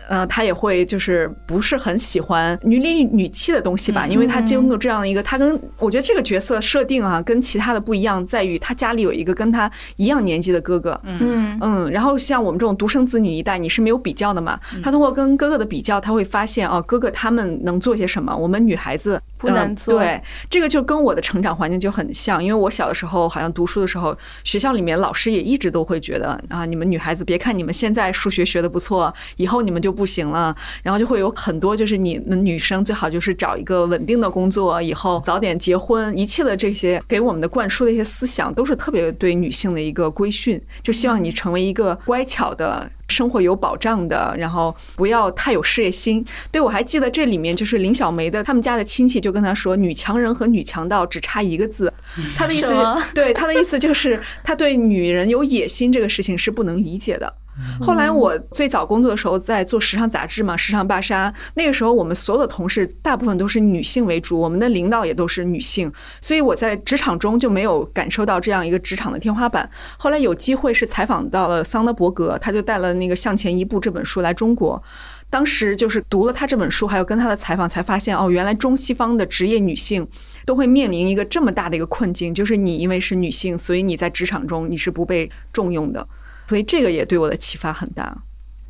[0.10, 11.58] 呃，他也会就是不是很喜欢女里女气的东西吧，因为他经过这样的一个，他跟我觉得这个角色设定啊，跟其他的不一样，在于他家里有一个跟他一样年纪的哥哥，嗯。
[11.60, 42.90] 嗯，然后像我们这种独生子女一代，你是没有比较的嘛，他通过跟哥哥的比较，他会发现哦，哥哥他们能做些什么，我们女孩子不能做，对，这个就跟我的成长环境就很像，因为我小的时候好像读书的时候，学校里面老师也一直都会觉得啊，你们女孩子别看你们现在数学学的不错，以后你们就不行了，然后就会有很多，就是你们女生最好就是找一个稳定的工作，以后早点结婚，一切的这些给我们的灌输的一些思想，都是特别对女性的一个规训，就希望你成为一个乖巧的。
[43.10, 46.26] 生活有保障的，然后不要太有事业心。
[46.52, 51.93] 对我还记得这里面就是林小梅的他们家的亲戚就跟她说，女强人和女强盗只差一个字。
[52.36, 52.74] 他的意思，
[53.13, 57.34] 对他的意思就是他对女人有野心这个事情是不能理解的。
[57.82, 61.34] 后来我最早工作的时候在做时尚杂志嘛，时尚芭莎。
[61.56, 65.91] 那个时候我们所有的同事大部分都是女性为主，我们的领导也都是女性，
[66.22, 69.70] 所以我在职场中就没有感受到这样一个职场的天花板。
[69.98, 74.82] 后来有机会是采访到了桑德伯格，他就带了那个《向前一步》这本书来中国。
[75.30, 80.08] 当时就是读了他这本书，还有跟他的采访，才发现哦，原来中西方的职业女性
[80.46, 86.08] 都会面临一个这么大的一个困境，就是你因为是女性，所以你在职场中你是不被重用的。
[86.48, 88.18] 所以这个也对我的启发很大。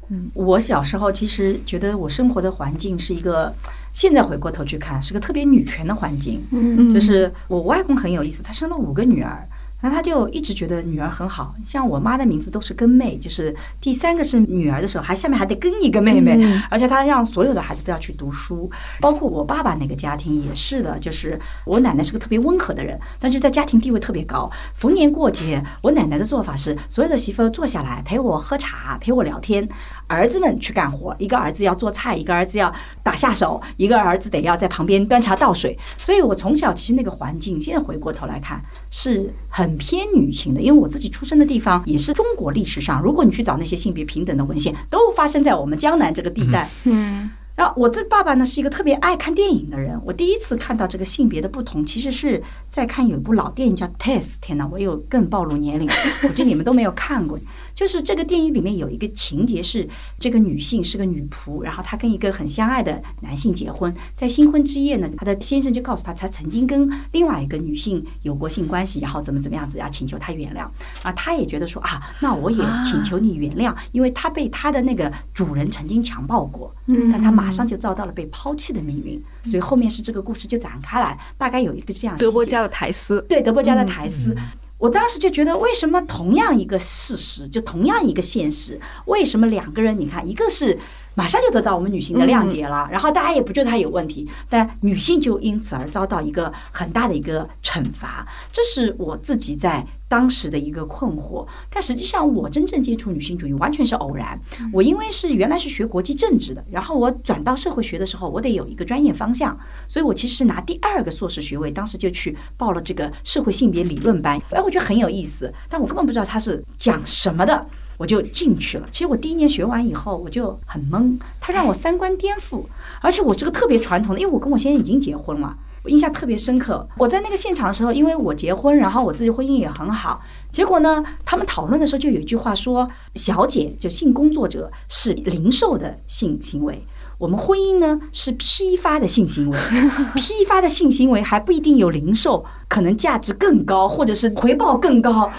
[0.09, 3.53] 嗯，我小时候其实觉得我生活的环境是一个，
[3.91, 6.41] 现在回过头去看是个特别女权的环境。
[6.51, 9.47] 嗯，就是我外公很有意思，他生了五个女儿。
[9.87, 16.37] 然后他就一直觉得女儿很好，像我妈的名字都是跟妹，就是第三个是女儿的时候，还下面还得跟一个妹妹，
[16.69, 18.69] 而且他让所有的孩子都要去读书，
[18.99, 24.51] 包括我爸爸那个家庭也是的，就是我奶奶是个特别温和的人，但是在家庭地位特别高。
[24.75, 29.65] 逢年过节，我奶奶的做法是所有的媳妇坐下来陪我喝茶，陪我聊天，
[30.07, 35.77] 儿子们去干活，一个儿子要做菜，一个儿子要打下手，一个儿子得要在旁边端茶倒水。
[35.97, 39.77] 所以我从小其实那个环境，现在回过头来看是很。
[39.77, 46.67] 偏女性的，因为我自己出生的地方也是中国历史上，如果你去找那些性别平等的文献，都发生在我们江南这个地带。
[46.85, 47.29] 嗯。
[47.55, 49.99] 然后我这爸爸呢是一个特别爱看电影的人。
[50.05, 54.35] 我第一次看到这个性别的不同，其实是在看有一部老电影叫《Test》。
[54.39, 55.87] 天哪，我有更暴露年龄，
[56.21, 57.39] 估计你们都没有看过。
[57.77, 59.87] 就是这个电影里面有一个情节是，
[60.17, 70.67] 这个女性是个女仆，然后她跟一个很相爱的男性结婚，在新婚之夜呢，她的先生就告诉她，她曾经跟另外一个女性有过性关系，然后怎么怎么样子，要请求她原谅。
[71.03, 76.73] 啊，她也觉得说啊，那我也请求你原谅，因为她被她的那个主人曾经强暴过，
[77.11, 77.51] 但她马。
[77.57, 82.15] 上就遭到了被抛弃的命运，所以后面是这个故事就展开来，大概有一个这样。
[82.17, 84.35] 德波家的台丝，对德波家的台丝，
[84.77, 90.77] 我当时就觉得，为什么同样一个事实，就同样一个现实，为什么两个人，你看，一个是。
[91.17, 101.43] 马上就得到我们女性的谅解了，然后大家也不觉得她有问题，但女性就因此而遭到一个很大的一个惩罚，这是我自己在当时的一个困惑。
[101.71, 104.39] 但实际上，我真正接触女性主义完全是偶然。
[104.71, 114.39] 我因为是原来是学国际政治的，然后我转到社会学的时候，我得有一个专业方向，所以我其实是拿第二个硕士学位，当时就去报了这个社会性别理论班。
[114.51, 117.65] 哎，我觉得很有意思，但我根本不知道它是讲什么的。
[117.97, 118.87] 我就进去了。
[118.91, 121.17] 其实我第一年学完以后，我就很懵。
[121.41, 122.63] 他让我三观颠覆，
[123.01, 125.57] 而且我是个特别传统的，因为我跟我先生已经结婚了。
[125.83, 126.87] 我印象特别深刻。
[126.97, 136.85] 我在那个现场的时候，因为我结婚，然后我自己婚姻也很好，结果呢，他们讨论的时候就有一句话说：“小姐就性工作者是零售的性行为。”
[137.19, 139.57] 我们婚姻呢是批发的性行为，
[140.13, 145.31] 批发的性行为还不一定有零售，可能价值更高，或者是回报更高。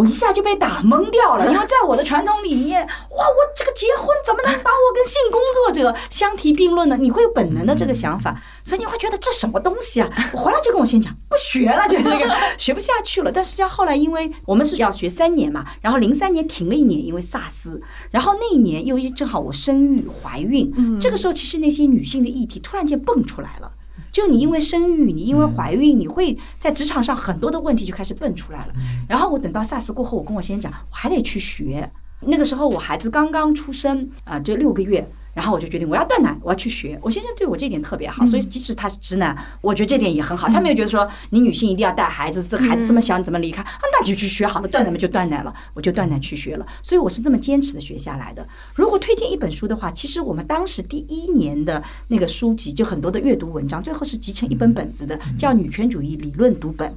[0.00, 6.96] 我一下就被打懵掉了， 因为在我的传统里面，哇，我这个结婚怎么能把我跟性工作者相提并论呢？
[6.96, 10.08] 你会有本能的这个想法，所以你会觉得这什么东西啊？
[10.32, 13.30] 我回来就跟我先讲，不学了，就这个 学不下去了。
[13.30, 23.72] 但是，像后来，因为我们是要学三年嘛，然后零三年停了一年，因为萨斯，然后那一年又正好我生育怀孕，这个时候其实那些女性的议题突然间蹦出来了。
[24.10, 28.72] 就你因为生育，你因为怀孕，你会在职场上很多的问题就开始蹦出来了。
[29.08, 31.90] 然后我等到 SARS 过后，我跟我先生讲，我还得去学。
[32.20, 35.10] 那个时候我孩子刚刚出生啊，就六个月。
[35.34, 36.98] 然后我就决定我要断奶，我要去学。
[37.02, 40.48] 我先生对我这点特别好，所以即使他是直男，我觉得这点也很好。
[40.48, 43.68] 他没有觉得说你女性一定要带孩子，这孩子这么小你怎么离开啊？
[43.92, 46.66] 那就去学好了，断奶嘛就断奶了，我就断奶去学了。
[46.82, 48.46] 所以我是这么坚持的学下来的。
[48.74, 56.88] 如果推荐一本书的话，其实我们当时第一年的那个书籍就很多的阅读文章，最后是集成一本本子的，叫《女权主义理论读本》。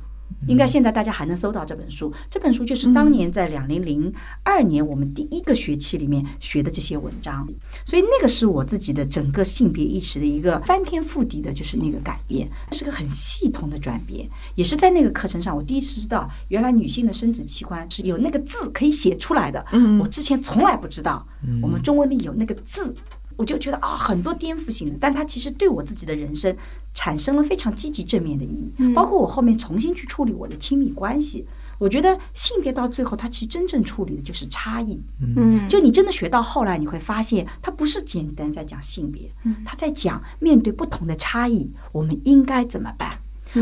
[0.47, 2.13] 应该现在大家还能搜到这本书。
[2.29, 4.13] 这本书就是当年在两零零
[4.43, 7.47] 二年我们第一个学期里面学的这些文章，
[7.85, 14.29] 所以那个是我自己的整个性别意识的一个翻天覆地的，就是那个改变，是个很系统的转变。
[14.55, 19.65] 也是在那个课程上，我第一次知道原来女性的生殖器官是有那个字可以写出来的。
[19.71, 21.25] 嗯我之前从来不知道，
[21.61, 22.95] 我们中文里有那个字。
[23.37, 26.55] 我就觉得啊，很多颠覆性的，但它其实对我自己的人生
[26.93, 28.93] 产生了非常积极正面的意义。
[28.93, 31.45] 包括我后面重新去处理我的亲密关系，
[31.79, 35.01] 我觉得性别到最后，它其实真正处理的就是差异。
[35.19, 39.31] 嗯，就你真的学到后来，你会发现，它不是简单在讲性别，
[39.65, 43.19] 它在讲面对不同的差异，我们应该怎么办。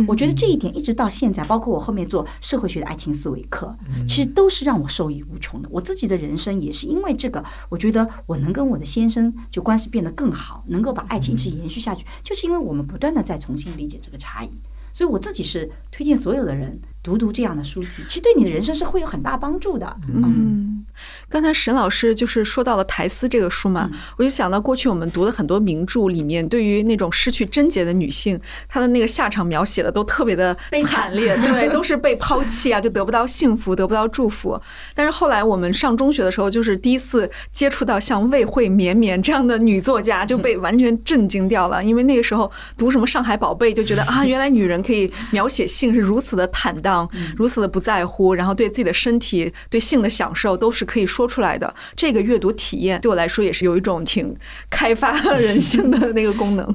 [0.08, 3.76] 我觉得这一点一直到现在，包括我后面做社会学的爱情思维课，
[4.08, 5.70] 其实都是让我受益无穷的。
[5.72, 14.50] 我自己的人生也是因为这个，我觉得我能跟我的先生就关系变得更好，能够把爱情一直延续下去，就是因为我们不断的在重新理解这个差异。
[14.94, 19.98] 所以我自己是推荐所有的人读读这样的书籍，其实对你的人生是会有很大帮助的。
[20.08, 20.86] 嗯。
[21.30, 34.60] 刚才沈老师就是说到了《苔丝》这个书嘛，我就想到过去我们读的很多名著里面，对于那种失去贞洁的女性，她的那个下场描写的都特别的惨烈， 对，都是被抛弃啊，就得不到幸福，得不到祝福。
[34.94, 41.84] 但是后来我们上中学的时候，就是第一次接触到像魏惠绵绵这样的女作家，就被完全震惊掉了。
[41.84, 46.91] 因为那个时候读什么《上海宝贝》，就觉得啊，原来女人可以描写性是如此的坦荡，
[47.36, 50.86] 如此的不在乎，然后对自己的身体、对性的享受都是。
[50.92, 54.36] 可以说出来的这个阅读体验，对我来说也是有一种挺
[54.70, 56.70] 开发 人性的那个功能。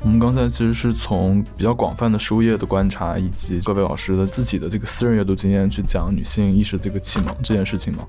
[0.00, 8.06] 我们刚才其实是从比较广泛的书页的观察，以及各位老师的自己的这个私人阅读经验去讲女性意识这个启蒙这件事情嘛。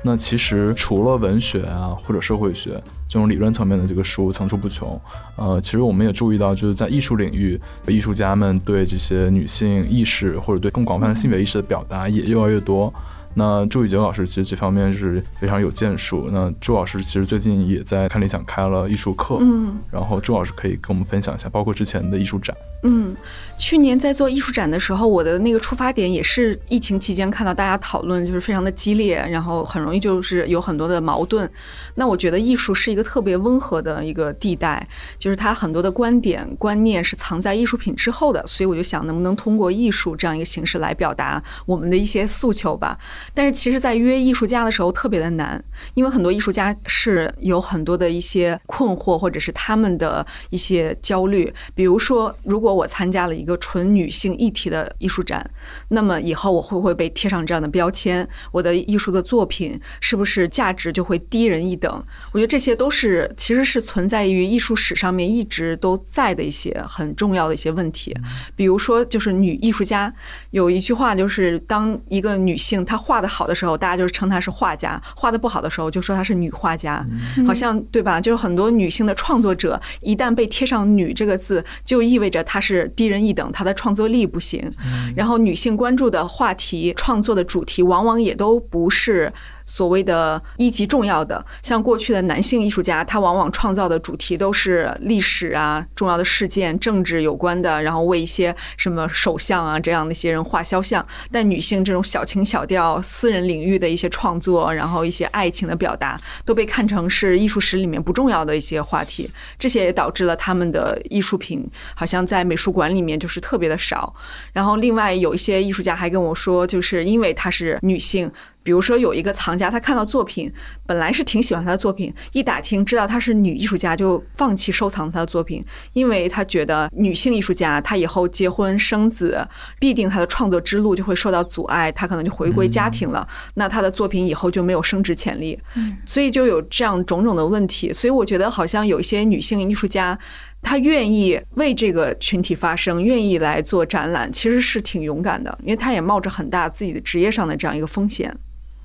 [0.00, 4.98] 那其实除了文学啊，或者社会学这种理论层面的这个书层出不穷，
[5.36, 12.92] 呃，其实我们也注意到，就是在艺术领域，艺术家们对这些女性意识或者对更广泛的性别意识的表达也越来越多。
[13.38, 16.28] 那朱雨杰老师其实这方面是非常有建树。
[16.32, 22.56] 那朱老师其实最近也在看理想开了艺术课，嗯，然后朱老师可以跟我们分享一下，包括之前的艺术展。
[22.82, 23.14] 嗯，
[23.58, 31.48] 去年在做艺术展的时候，我的那个出发点也是疫情期间看到大家讨论就是非常的激烈，然后很容易就是有很多的矛盾。
[31.94, 34.84] 那我觉得艺术是一个特别温和的一个地带，
[35.16, 42.98] 就是它很多的观点观念是藏在艺术品之后的，所以我就想能不能通过艺术这样一个形式来表达我们的一些诉求吧。
[43.34, 45.62] 但是其实，在约艺术家的时候特别的难，
[45.94, 52.68] 因为很多艺术家是有很多的一些困惑，或者是他们的一些焦虑，比如说如果。
[52.78, 55.44] 我参加了一个纯女性议题的艺术展，
[55.88, 58.28] 那么以后我会不会被贴上这样的标签？
[58.52, 61.90] 我的艺术的作品是不是价值就会低人一等？
[62.30, 68.14] 我觉得这些都是其实是存在于艺术史上面一直都在的一些很重要的一些问题。
[68.54, 70.14] 比如说，就是女艺术家
[70.50, 77.02] 有一句话，就是当一个女性她画的好的时候，大家就是称她是画家；画的不好的时候，就说她是女画家。
[77.46, 78.20] 好像对吧？
[78.20, 82.60] 就是很多女性的创作者一旦被贴上“女”这个字，就意味着她。
[82.60, 84.70] 是低人一等，她的创作力不行。
[85.14, 89.32] 然后，女性关注的话题、创作的主题，往往也都不是。
[89.68, 101.06] 所谓的一级重要的，像过去的男性艺术家，他往往创造的主题都是历史啊、重要的事件、政治有关的，然后为一些什么首相啊这样的一些人画肖像。
[101.30, 109.30] 但女性这种小情小调、私人领域的一些创作，然后一些爱情的表达，都被看成是艺术史里面不重要的一些话题。
[109.58, 114.14] 这些也导致了他们的艺术品好像在美术馆里面就是特别的少。
[114.54, 118.32] 然后另外有一些艺术家还跟我说，就是因为她是女性。
[118.68, 120.52] 比如说有一个藏家，他看到作品，
[120.84, 125.64] 本来是挺喜欢他的作品，一打听知道她是女艺术家，就放弃收藏她的作品，
[125.94, 129.42] 因为他觉得女性艺术家她以后结婚生子，
[129.80, 135.58] 必定她的创作之路就会受到阻碍，她可能就回归家庭了，那她的作品以后就没有升值潜力，
[136.04, 137.90] 所以就有这样种种的问题。
[137.90, 140.18] 所以我觉得好像有一些女性艺术家，
[140.60, 148.36] 她愿意为这个群体发声，愿意来做展览，其实是挺勇敢的，因为她也冒着很大自己的职业上的这样一个风险。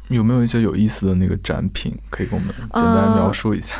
[0.10, 3.76] 有没有一些有意思的那个展品可以给我们简单描述一下？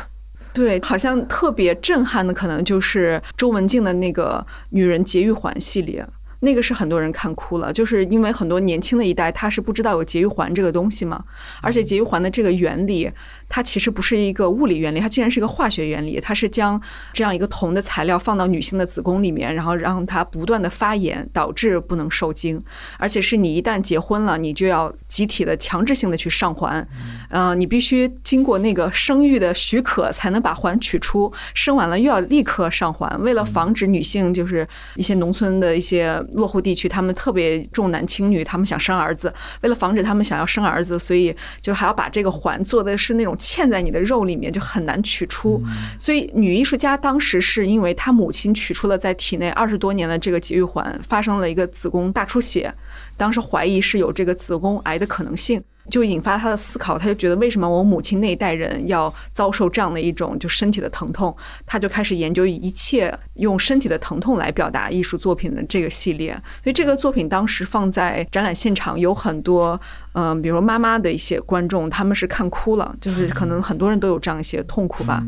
[0.52, 6.06] 对，好像特别震撼的，可能就是周文静的那个《女人节育环》系列。
[6.40, 11.24] 那个是很多人看哭了，就是因为很多年轻的一代他是不知道有节育环这个东西嘛，
[11.62, 13.10] 而且节育环的这个原理，
[13.54, 16.80] 它其实不是一个物理原理，它竟然是一个化学原理，它是将
[17.12, 22.60] 这样一个铜的材料放到女性的子宫里面，然后让它不断的发炎，导致不能受精，
[22.98, 26.84] 而且是你一旦结婚了，你就要集体的强制性的去上环，
[27.30, 36.20] 呃，你必须经过那个生育的许可才能把环取出，生完了又要立刻上环，为了防止女性就是一些农村的一些。
[36.32, 39.32] 落后地区，他们特别重男轻女，他们想生儿子。
[39.60, 45.62] 为了防止他们想要生儿子，所以就还要把这个环做的是那种嵌在你的肉里面，就很难取出。
[45.98, 52.72] 所以女艺术家当时是因为她母亲取出了在体内二十多年的这个节育环，发生了一个子宫大出血，
[53.18, 55.62] 当时怀疑是有这个子宫癌的可能性。
[55.90, 61.36] 就引发她的思考，她就觉得为什么我母亲那一代人要遭受这样的一种就身体的疼痛？
[61.66, 66.32] 她就开始研究一切用身体的疼痛来表达艺术作品的这个系列。
[66.62, 69.78] 所以这个作品当时放在展览现场，有很多
[70.14, 75.22] 嗯，比如妈妈的一些观众，他们是看哭了，就是可能很多人都有这样一些痛苦吧。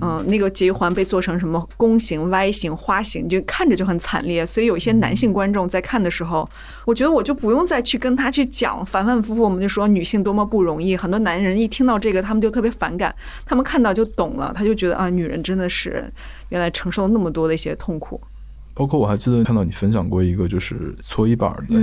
[0.00, 4.46] 嗯，那个节育环被做成什么弓形、Y 形、花形，就看着就很惨烈。
[4.46, 6.48] 所以有一些男性观众在看的时候，
[6.86, 9.90] 我觉得我就不用再去跟他去讲，反反复复我们就说。
[9.90, 13.12] 女性多么不容易，很多男人一听到这个，他们就特别反感。
[13.44, 16.08] 他们看到就懂了，他就觉得啊，女人真的是
[16.50, 18.20] 原来承受那么多的一些痛苦。
[18.72, 21.76] 包括我还记得看到你分享过一个，就是搓衣板的。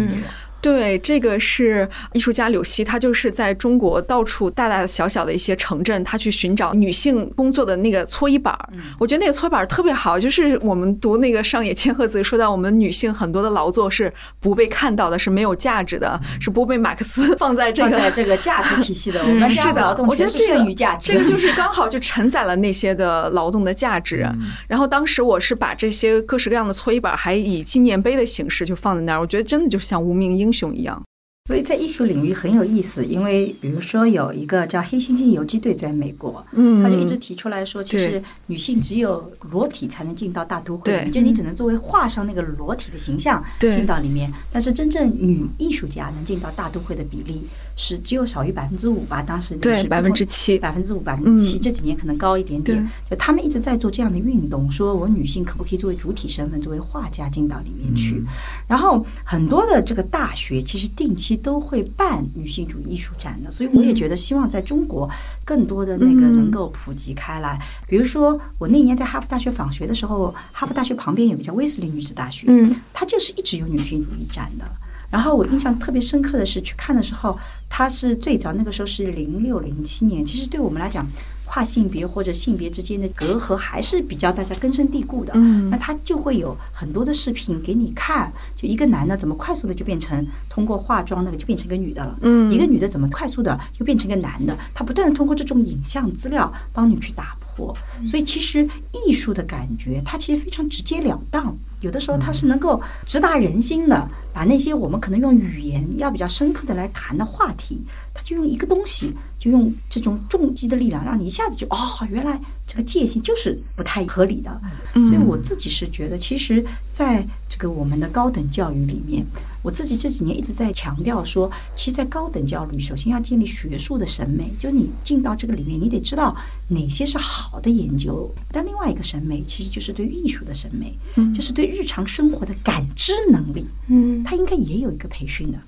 [0.68, 8.70] 对，这个是艺术家柳溪，他就是在中国到处大大小小的一些城镇，他去寻找女性工作的那个搓衣板儿。
[9.00, 14.12] 我觉得那个搓衣板儿特别好，就是我们读那个上野千鹤子说到，我们女性很多的劳作是
[14.42, 19.22] 不被看到的，是没有价值的， 是不被马克思 放在这个这个价值体系的。
[19.28, 24.28] 我们是的，我觉得这个价值，这个就是刚好就承载了那些的劳动的价值。
[24.68, 30.48] 然后当时我是把这些各式各样的搓衣板还以纪念碑的形式就放在那儿，我觉得真的就像无名英。
[30.48, 31.02] 英雄一样。
[31.48, 47.44] 所以在艺术领域很有意思，因为比如说有一个叫黑猩猩游击队在美国，嗯，他就一直提出来说，其实女性只有裸体才能进到大都会，就你只能作为画上那个裸体的形象进到里面，但是真正女艺术家能进到大都会的比例
[47.78, 49.22] 是只有少于百分之五吧？
[49.22, 52.86] 当时对百分之七，百分之五百分之七，这几年可能高一点点。
[53.10, 58.22] 就他们一直在做这样的运动，说我女性可不可以作为主体身份，作为画家进到里面去？
[58.68, 61.38] 然后很多的这个大学其实定期。
[61.38, 65.08] 都会办女性主义艺术展的，所以我也觉得希望在中国
[65.46, 67.62] 更多的那个能够普及开来。
[67.88, 74.66] 比如说，我那年在哈佛大学访学的时候，哈佛大学旁边有个叫威斯林女子大学，嗯，它就是一直有女性主义展的。
[75.10, 77.38] 然后我印象特别深刻的是去看的时候，
[77.70, 81.06] 它是最早那个时候是零六零七年，其实对我们来讲。
[81.50, 97.74] 跨性别或者性别之间的隔阂还是比较大家根深蒂固的，嗯，那他就会有很多的视频给你看，就一个男的怎么快速的就变成通过化妆那个就变成一个女的了，嗯，一个女的怎么快速的又变成一个男的，他不断的通过这种影像资料帮你去打破，
[98.06, 107.80] 所以其实艺术的感觉它其实非常直截了当，有的时候它是能够直达人心的，把那些我们可能用语言要比较深刻的来谈的话题。
[108.24, 111.78] 就用一个东西，就用这种重击的力量，让你一下子就哦，
[112.10, 114.60] 原来这个界限就是不太合理的。
[115.06, 119.26] 所以我自己是觉得，其实在这个我们的高等教育里面，
[119.68, 126.34] 我自己这几年一直在强调说，其实，在高等教育，首先要建立学术的审美，就你进到这个里面，你得知道
[126.70, 128.34] 哪些是好的研究。
[128.50, 130.98] 但另外一个审美，其实就是对艺术的审美，
[131.34, 133.66] 就是对日常生活的感知能力。
[133.90, 135.60] 嗯，它应该也有一个培训的。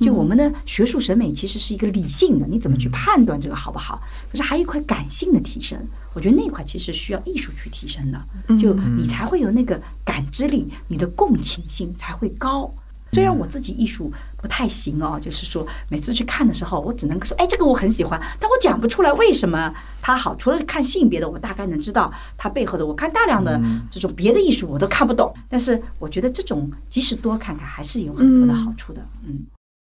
[0.00, 4.00] 就我们的学术审美其实是一个理性的，你怎么去判断这个好不好？
[4.30, 5.76] 可是还有一块感性的提升，
[6.14, 12.72] 我觉得那块其实需要艺术去提升的，就你才会有那个感知力，你的共情性才会高。
[13.12, 20.34] 虽然我自己艺术不太行哦，就是说每次去看的时候，我只能说，哎，这个我很喜欢，但我讲不出来为什么它好。
[20.36, 22.86] 除了看性别的，我大概能知道它背后的。
[22.86, 25.34] 我看大量的这种别的艺术，我都看不懂。
[25.48, 29.02] 但是我觉得这种即使多看看，还是有很多的好处的。
[29.26, 29.46] 嗯。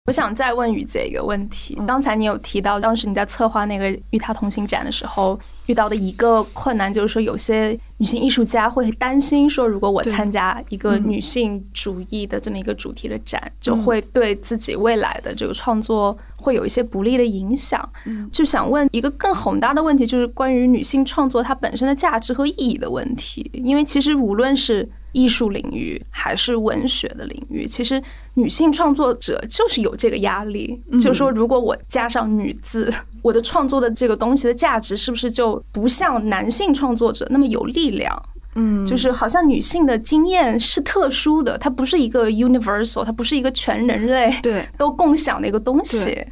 [0.07, 1.79] 我想再问雨姐一个问题。
[1.87, 5.39] 刚才你有提到，当时你在策划那个与他同行展的时候，
[5.71, 17.89] 遇到的一个困难就是说，有些女性艺术家会担心说，如果我参加一个女性主义的这么一个主题的展，就会对自己未来的这个创作会有一些不利的影响。
[18.33, 23.49] 就想问一个更宏大的问题，就是关于女性创作它本身的价值和意义的问题。
[23.53, 28.03] 因为其实无论是艺术领域还是文学的领域，其实
[28.35, 32.93] 女性创作者就是有这个压力，就是说，如果我加上“女”字，
[33.23, 38.23] 我的创作的这个东西的价值是不是就不像男性创作者那么有力量？
[38.57, 44.67] 嗯，就是好像女性的经验是特殊的，它不是一个 universal，它不是一个全人类对。
[44.77, 46.27] 都共享的一个东西。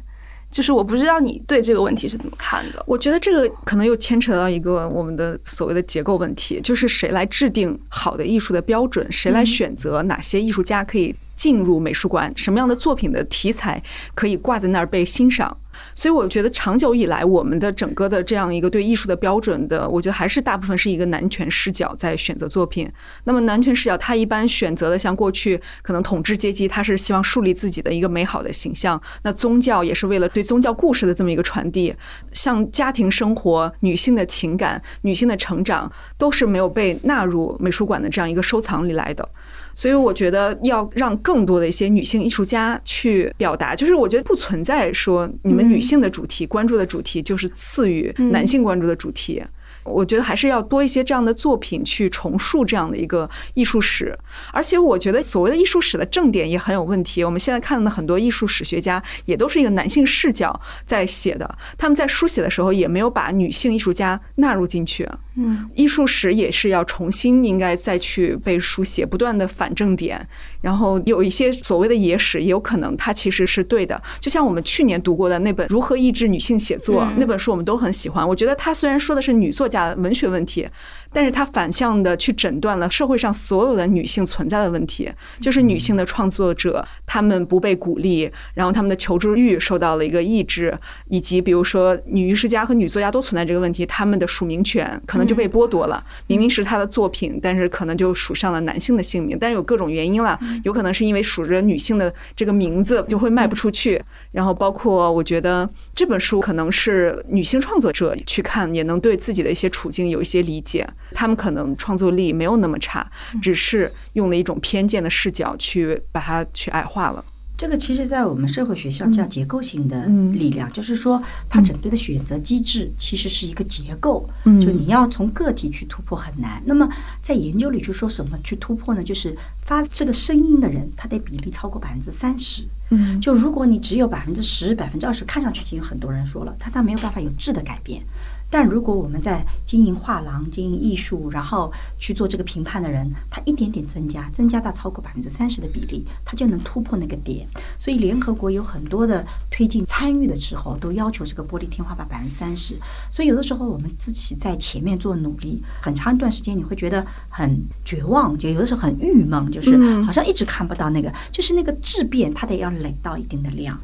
[0.51, 2.83] 就是我不知道你对这个问题是怎么看的？
[2.87, 13.81] 我觉得这个可能又牵扯到一个我们的所谓的结构问题，就是谁来制定好的艺术的标准，谁来选择哪些艺术家可以进入美术馆，什么样的作品的题材
[14.15, 15.55] 可以挂在那儿被欣赏。
[15.99, 22.89] 所以我觉得长久以来，我们的整个的这样一个对艺术的标准的，我觉得还是大部分是一个男权视角在选择作品。
[23.25, 29.01] 那么男权视角，他一般选择的像过去可能统治阶级，他是希望树立自己的一个美好的形象。
[29.23, 31.93] 那宗教也是为了对宗教故事的这么一个传递。
[32.31, 39.27] 像家庭生活、女性的情感、女性的成长，都是没有被纳入美术馆的这样一个收藏里来的。
[39.73, 49.43] 所以我觉得要让更多的一些女性艺术家去表达，就是我觉得不存在说你们女性的主题关注的主题就是次于男性关注的主题。
[49.89, 54.17] 我觉得还是要多一些这样的作品去重塑这样的一个艺术史，
[54.53, 57.23] 而且我觉得所谓的艺术史的正点也很有问题。
[57.23, 65.07] 我们现在看到的很多艺术史学家也都是一个男性视角在写的，他们在书写的时候也没有把女性艺术家纳入进去。
[65.35, 70.27] 嗯，艺术史也是要重新应该再去被书写，不断的反正点。
[70.61, 74.01] 然后有一些所谓的野史，也有可能它其实是对的。
[74.19, 78.27] 就像我们去年读过的那本《如何抑制女性写作》那本书，我们都很喜欢。
[78.27, 80.67] 我觉得它虽然说的是女作家文学问题，
[81.11, 96.03] 但是它反向的去诊断了社会上所有的女性存在的问题，就是女性的创作者她们不被鼓励，然后她们的求知欲受到了一个抑制，以及比如说女艺术家和女作家都存在这个问题，她们的署名权可能就被剥夺了。
[96.27, 100.39] 明明是她的作品，但是可能就署上了男性的姓名，但是有各种原因了。
[100.63, 104.01] 有可能是因为署着女性的这个名字就会卖不出去，
[104.31, 113.09] 然后包括我觉得这本书可能是女性创作者去看也能对自己的一些处境有一些理解，他们可能创作力没有那么差，
[113.41, 117.23] 只是用了一种偏见的视角去把它去矮化了。
[117.57, 126.63] 这个其实，在我们社会学校叫结构性的力量，就是说，它整个的选择机制其实是一个结构，就你要从个体去突破很难。
[126.65, 126.87] 那么，
[127.21, 129.03] 在研究里就说什么去突破呢？
[129.03, 129.35] 就是
[129.65, 132.63] 发这个声音的人，他的比例超过百分之三十。
[132.91, 138.01] 嗯，就如果你只有百分之十、百分之二十，看上去已经很多人说了，他他没有办法有质的改变。
[138.49, 147.47] 但如果我们在经营画廊、经营艺术，然后去做这个评判的人，他一点点增加，增加到超过百分之三十的比例，他就能突破那个点。
[147.77, 152.75] 所以联合国有很多的推进参与的时候，都要求这个玻璃天花板百分之三十。
[153.11, 163.79] 所以有的时候我们自己在前面做努力，很长一段时间你会觉得很绝望，就有的时候很郁闷，就是好像一直看不到那个，就是那个质变，它得要累到一定的量。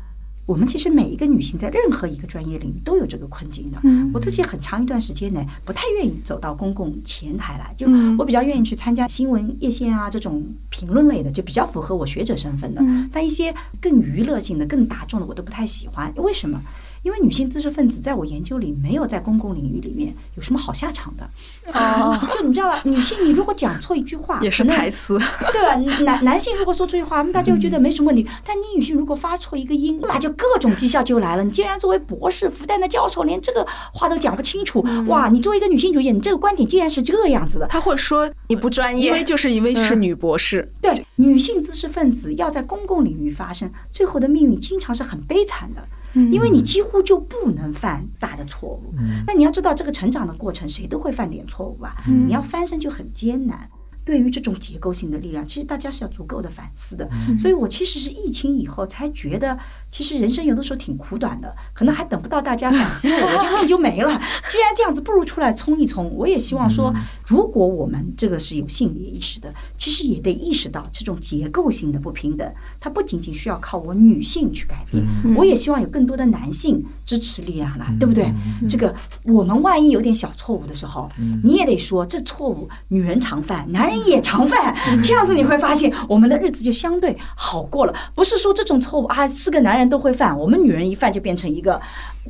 [0.45, 3.79] 我们其实每一个女性在任何一个专业领域都有这个困境的。
[4.13, 7.87] 我自己很长一段时间呢，不太愿意走到公共前台来，就
[8.17, 12.81] 我比较愿意去参加新闻夜线啊这种评论类的，就比较符合我学者身份的。
[13.11, 16.13] 但一些更娱乐性的、更大众的，我都不太喜欢。
[16.17, 16.61] 为什么？
[17.05, 21.29] 因为女性知识分子在我研究里没有在公共领域里面有什么好下场的。
[21.71, 22.81] 哦， 就你知道吧？
[22.83, 25.19] 女性你如果讲错一句话，也是台词，
[25.53, 25.75] 对吧？
[26.03, 28.27] 男男性如果说错一句话，大家觉得没什么问题。
[28.43, 31.43] 但你女性如果发错一个音，立马就各种讥笑就来了。
[31.43, 35.29] 你竟然作为博士、复旦的教授，连这个话都讲不清楚，哇！
[35.29, 37.67] 你作为一个女性主义，你这个观点竟然是这样子的。
[37.67, 40.73] 他会说你不专业，因为就是因为是女博士。
[40.81, 45.87] 对，女性知识分子要在公共领域发声，最后的命运经常是很悲惨的。
[46.31, 48.93] 因为你几乎就不能犯大的错误，
[49.27, 51.93] 那你要知道这个成长的过程，谁都会犯点错误啊。
[52.27, 53.69] 你要翻身就很艰难。
[54.05, 57.09] 对于这种结构性的力量，其实大家是要足够的反思的。
[57.39, 59.57] 所以我其实是疫情以后才觉得，
[59.89, 64.21] 其实人生有的时候挺苦短的，可能还等不到大家反击我，我就命 就没了。
[64.47, 66.09] 既然这样子，不如出来冲一冲。
[66.15, 66.93] 我也希望说，
[67.25, 72.47] 如果我们这个是有性别意识的，其实也得意识到这种结构性的不平等，
[72.79, 75.03] 它不仅仅需要靠我女性去改变，
[75.35, 78.31] 我也希望有更多的男性支持力量来，对不对？
[78.69, 78.93] 这个
[79.23, 81.09] 我们万一有点小错误的时候，
[81.43, 87.95] 你也得说这错误女人常犯，男人也常犯，这样子你会发现我们的日子就相对好过了。
[88.13, 91.79] 不是说这种错误啊是个男人都会犯，我们女人一犯就变成一个，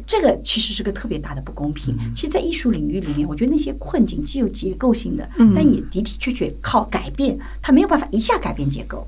[0.05, 1.97] 这个其实是个特别大的不公平。
[2.15, 9.07] 其实，在艺术领域里面，我觉得那些困境既有结构性的，但也的的确确靠改变，它没有办法一下改变结构。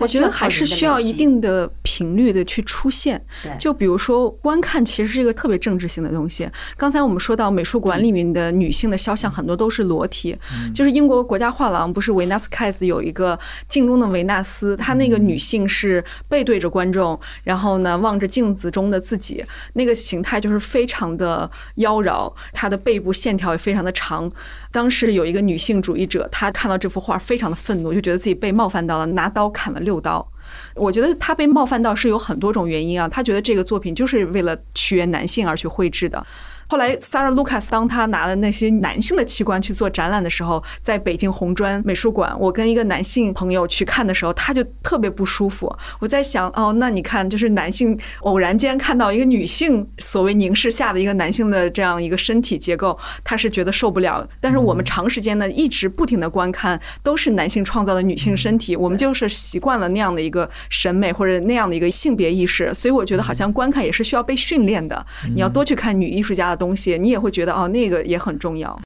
[0.00, 3.20] 我觉得还是需要一定的频率的去出现。
[3.58, 6.48] 就比如说，观看其实是一个特别政治性的东西。
[6.76, 10.36] 刚才我们说到美术馆里面的女性的肖像很多都是裸体，
[10.74, 13.38] 就是英国国家画廊不是维纳斯凯斯有一个
[13.68, 24.30] 镜中的维纳斯，她那个女性是背对着观众，然后呢望着镜子中的自己，那个形态就是非常的妖娆，她的背部线条也非常的长。
[24.70, 30.26] 当时有一个女性主义者，她看到这幅画非常的愤怒，就觉得自己被冒犯到了，拿刀砍了六刀。
[30.74, 36.26] 我觉得他被冒犯到是有很多种原因啊，他觉得这个作品就是为了取悦男性而去绘制的。
[36.68, 45.70] 后来，Sarah Lucas 当他拿了那些男性的器官去做展览的时候，在北京红砖美术馆，我跟一个男性朋友去看的时候，他就特别不舒服。
[46.00, 54.26] 我在想，哦，那你看，就是男性偶然间看到一个女性所谓凝视下的一个男性的这样一个身体结构，他是觉得受不了。
[54.40, 65.04] 但是我们长时间的，一直不停的观看都是男性创造的女性身体，我们就是习惯了那样的一个审美或者那样的一个性别意识，所以我觉得好像观看也是需要被训练的。
[65.34, 68.80] 你要多去看女艺术家的东西，你也会觉得哦，那个也很重要。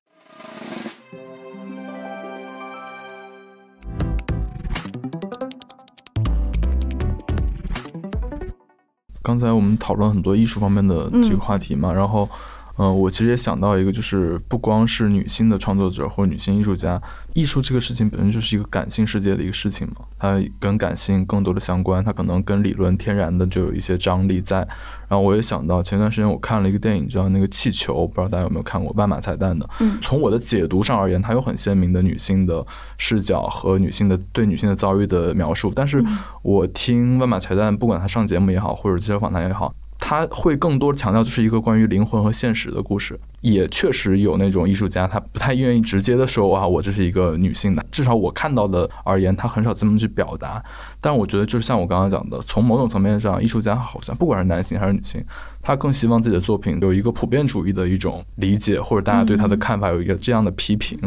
[9.22, 12.26] 刚才我们讨论很多艺术方面的这个话题嘛，然后，
[12.78, 16.98] 嗯，我其实也想到一个，就是不光是女性的创作者或者女性艺术家，
[17.34, 24.66] 艺术这个事情本身就是一个感性世界的一个事情嘛，它跟感性更多的相关，它可能跟理论天然的就有一些张力在。
[25.08, 29.68] 然后我也想到，前段时间我看了一个电影，叫那个气球，不知道大家有没有看过，万马彩蛋的。
[29.80, 32.64] 嗯，从我的解读上而言，它有很鲜明的女性的
[32.98, 35.72] 视角和女性的对女性的遭遇的描述。
[35.74, 36.04] 但是
[36.42, 39.74] 我听万马彩蛋，不管他上节目也好，或者接受访谈也好。
[39.98, 43.18] 他会更多强调，就是一个关于灵魂和现实的故事。
[43.40, 47.84] 也确实有那种艺术家，他不太愿意直接的说啊，我这是一个女性的。
[47.90, 50.62] 至少我看到的而言，他很少这么去表达。
[51.00, 55.24] 但我觉得，就是像我刚刚讲的，从某种层面上，艺术家好像不管是男性还是女性，
[55.62, 60.98] 他更希望自己的作品有一个普遍主义的一种理解，或者大家对他的看法有一个这样的批评。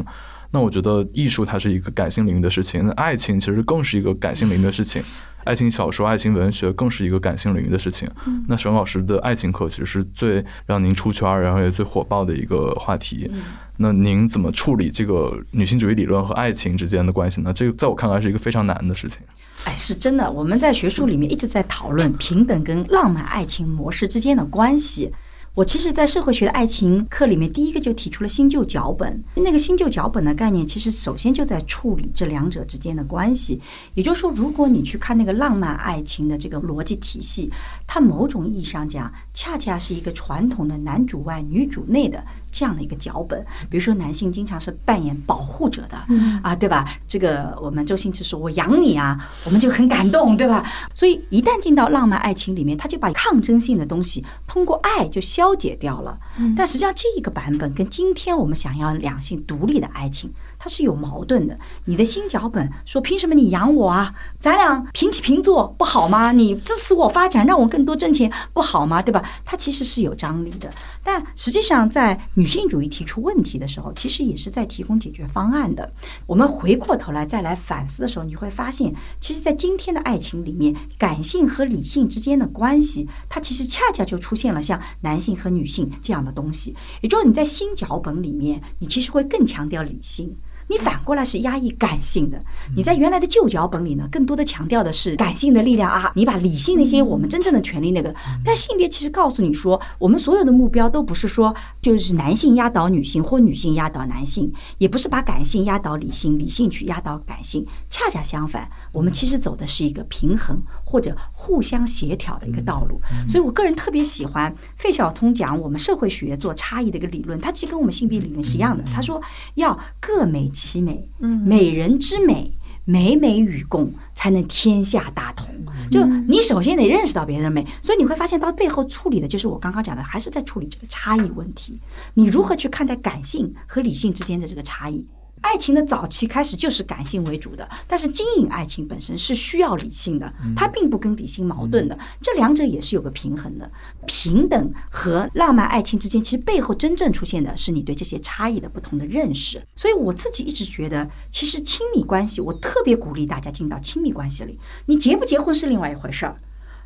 [0.51, 5.01] 那我觉得，艺术它是一个感性领域的事情，那爱情其实更是一个感性领域的事情。
[5.43, 8.07] 爱情小说、爱情文学更是一个感性领域的事情。
[8.47, 13.31] 那沈老师的爱情课其实是最让您出圈，然后也最火爆的一个话题。
[13.77, 17.51] 那您怎么处理这个女性主义理论和爱情之间的关系呢？
[17.51, 19.21] 这个在我看来是一个非常难的事情。
[19.63, 25.11] 哎，是真的，我们在学术里面一直在讨论平等跟浪漫爱情模式之间的关系。
[25.53, 29.21] 我其实，在社会学的爱情课里面，第一个就提出了新旧脚本。
[29.35, 33.59] 那个新旧脚本的概念，其实首先就在处理这两者之间的关系。
[33.93, 37.51] 也就是说，如果你去看那个浪漫爱情的这个逻辑体系，
[37.85, 42.23] 它某种意义上讲，恰恰是一个传统的男主外女主内的。
[42.51, 45.97] 这样的一个脚本，比如说男性经常是扮演保护者的，
[46.43, 46.85] 啊，对吧？
[47.07, 50.63] 这个我们周星驰说“我养你啊”，我们就很感动，对吧？
[50.93, 56.17] 所以一旦进到浪漫爱情里面，他就把抗争性的东西通过爱就消解掉了。
[56.55, 60.31] 但实际上这一个版本跟今天我们想要两性独立的爱情。
[60.63, 61.57] 它是有矛盾的。
[61.85, 64.13] 你的新脚本说，凭什么你养我啊？
[64.37, 66.31] 咱俩平起平坐不好吗？
[66.31, 69.01] 你支持我发展，让我更多挣钱不好吗？
[69.01, 69.27] 对吧？
[69.43, 70.71] 它其实是有张力的。
[71.03, 75.91] 但实际上，在女性主义提出问题的时候，其实也是在提供解决方案的。
[76.27, 86.75] 我们回过头来再来反思的时候，你会发现，其实，在今天的爱情里面，感性和理性之间的关系，它其实恰恰就出现了像男性和女性这样的东西。
[87.01, 90.35] 也就是你在新脚本里面，你其实会更强调理性。
[90.71, 92.41] 你反过来是压抑感性的，
[92.77, 98.15] 你在原来的旧脚本里呢，更多的强调的是感性的力量啊，你把理性那些我们真正的权利那个，
[98.45, 113.01] 但性别其实告诉你说，我们所有的目标都不是说就是男性压倒女性或女性压倒男性，也不是把感性压倒理性，理性去压倒感性，恰恰相反，我们其实走的是一个平衡或者互相协调的一个道路。
[113.27, 119.21] 所以我个人特别喜欢费孝通讲我们社会学做差异的一个理论，它其实跟我们性别理论是一样的，他说
[119.55, 120.49] 要各美。
[120.61, 122.51] 其美，嗯美人之美，
[122.85, 125.47] 美美与共，才能天下大同。
[125.89, 131.79] 就你首先得认识到别人的美，所以你会发现到背后处理的就是我刚刚讲的，还是在处理这个差异问题。
[132.13, 135.05] 你如何去看待感性和理性之间的这个差异？
[135.41, 143.69] 爱情的早期开始就是感性为主的，但是经营爱情本身是需要理性的，它并不跟理性矛盾的，这两者也是有个平衡的。
[144.05, 149.61] 平等和浪漫爱情之间，其实背后真正出现的是你对这些差异的不同的认识。
[149.75, 154.59] 所以我自己一直觉得，其实亲密关系，我特别鼓励大家进到亲密关系里。
[154.85, 156.39] 你结不结婚是另外一回事儿。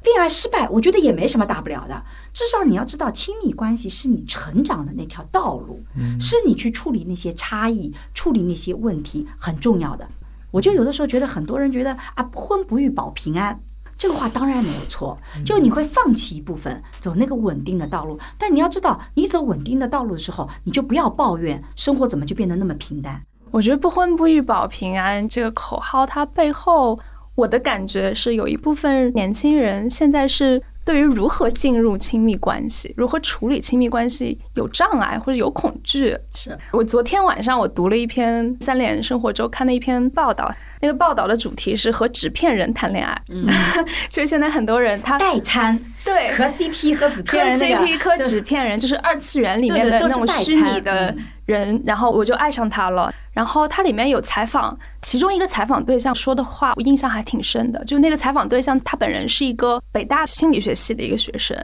[0.05, 2.03] 恋爱失败，我觉得也没什么大不了的。
[2.31, 5.83] 至少你要知道，亲密关系是你成长的那条道路，
[6.19, 10.07] 是你去处理那些差异、处理那些问题很重要的。
[10.51, 13.59] 我就有的时候觉得，很多人觉得啊，不婚不育保平安，
[13.97, 15.17] 这个话当然没有错。
[15.43, 18.17] 就你会放弃一部分，走那个稳定的道路。
[18.37, 23.21] 但你要知道，你走稳定的道路的时候，你就不要抱怨生活怎么就变得那么平淡。
[23.51, 26.99] 我觉得“不婚不育保平安”这个口号，它背后
[27.35, 36.15] 我的感觉是，有一部分年轻人现在是对于如何进入亲密关系、如何处理亲密关系有障碍或者有恐惧。
[36.33, 40.49] 是我昨天晚上我读了一篇《三联生活周刊》的一篇报道，
[40.81, 43.19] 那个报道的主题是和纸片人谈恋爱。
[43.29, 43.45] 嗯，
[44.09, 53.13] 就是现在很多人他代餐，对磕 CP 和纸片人那个 CP 磕纸片人，就是二次元里面的那种虚拟的嗯人，然后我就爱上他了。
[53.31, 57.83] 然后它里面有采访，其中一个采访对象说的话，我印象还挺深的。
[57.85, 61.57] 就那个采访对象，他本人是一个北大心理学系的一个学生，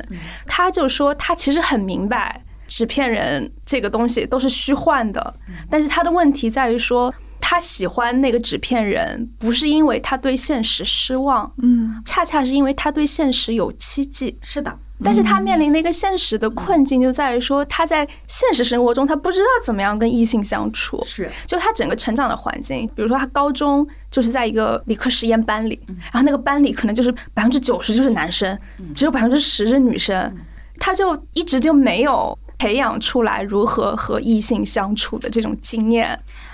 [0.45, 5.33] 他就说他其实很明白纸片人这个东西都是虚幻的，
[5.69, 7.13] 但是他的问题在于说。
[7.43, 14.37] 他喜欢那个纸片人，不是因为他对现实失望，嗯，恰恰是因为他对现实有期冀。
[14.41, 14.71] 是的，
[15.03, 21.01] 但是他面临的一个现实的困境就在于说，他在现实生活中他不知道怎么样跟异性相处。
[21.05, 28.57] 是就他整个成长的环境，比如说他高中就是在一个理科实验班里，然后那个班里可能就是百分之九十就是男生，
[28.95, 30.35] 只有百分之十是女生，
[30.79, 36.07] 他就一直就没有培养出来如何和异性相处的这种经验。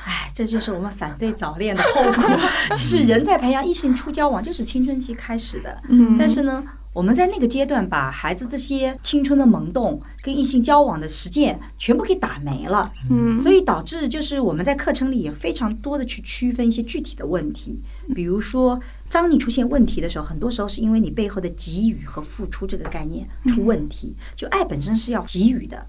[0.05, 2.39] 哎，这就是我们反对早恋的后果。
[2.69, 5.81] 就是人在培养异性初交往，就是青春期开始的。
[5.89, 6.63] 嗯但是呢，
[6.97, 12.91] 我们在那个阶段把孩子这些青春的萌动跟异性交往的实践全部给打没了。
[13.11, 17.79] 嗯所以导致就是我们在课程里也非常多的去区分一些具体的问题，
[18.15, 18.81] 比如说，
[19.11, 24.15] 当你出现问题的时候，很多时候是因为你背后的给予和付出这个概念出问题。
[24.35, 25.85] 就爱本身是要给予的，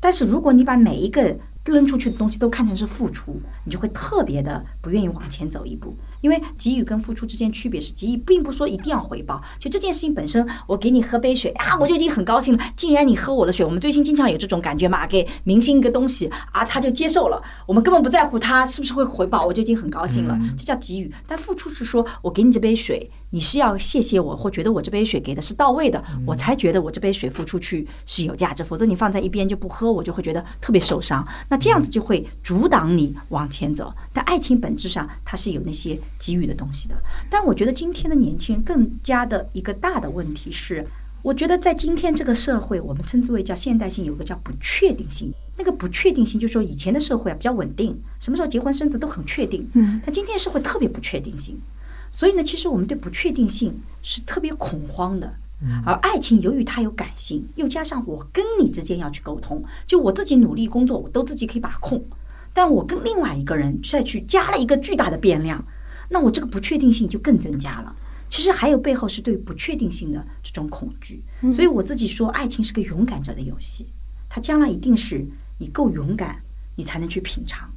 [0.00, 5.96] 但是如果你把每一个扔出去的东西都看成是付出，你就会特别的不愿意往前走一步。
[6.20, 12.64] 因为给予跟付出之间区别是，给予并不说一定要回报，就这件事情本身，我给你喝杯水啊，我就已经很高兴了。
[12.76, 21.12] 既然你喝我的水，我们最近经常有这种感觉嘛，给明星一个东西啊，他就接受了，我们根本不在乎他是不是会回报，我就已经很高兴了，这叫给予。
[21.26, 31.26] 但付出是说我给你这杯水，你是要谢谢我，或觉得我这杯水给的是到位的，我才觉得我这杯水付出去是有价值，否则你放在一边就不喝，我就会觉得特别受伤。
[31.48, 33.92] 那这样子就会阻挡你往前走。
[34.12, 36.94] 但爱情本质上它是有那些给予的东西的。
[37.30, 40.86] 但我觉得今天的年轻人更加的一个大的问题是，
[41.22, 45.32] 我觉得在今天这个社会，我们称之为叫现代性，有个叫不确定性。
[45.56, 49.68] 那个不确定性，就是说以前的社会啊比较稳定，什么时候结婚生子都很确定。
[49.74, 51.60] 嗯，但今天社会特别不确定性，
[52.10, 55.34] 所以呢，其实我们对不确定性是特别恐慌的。
[55.84, 62.02] 而爱情由于它有感性，又加上我跟你之间要去沟通，就我自己努力工作，我都自己可以把控，
[62.54, 65.62] 但我跟另外一个人再去加了一个巨大的变量，
[66.10, 67.96] 那我这个不确定性就更增加了。
[68.28, 71.20] 其实还有背后是对不确定性的这种恐惧，
[71.52, 73.86] 所以我自己说，爱情是个勇敢者的游戏，
[74.28, 75.26] 它将来一定是
[75.58, 76.40] 你够勇敢，
[76.76, 77.68] 你才能去品尝；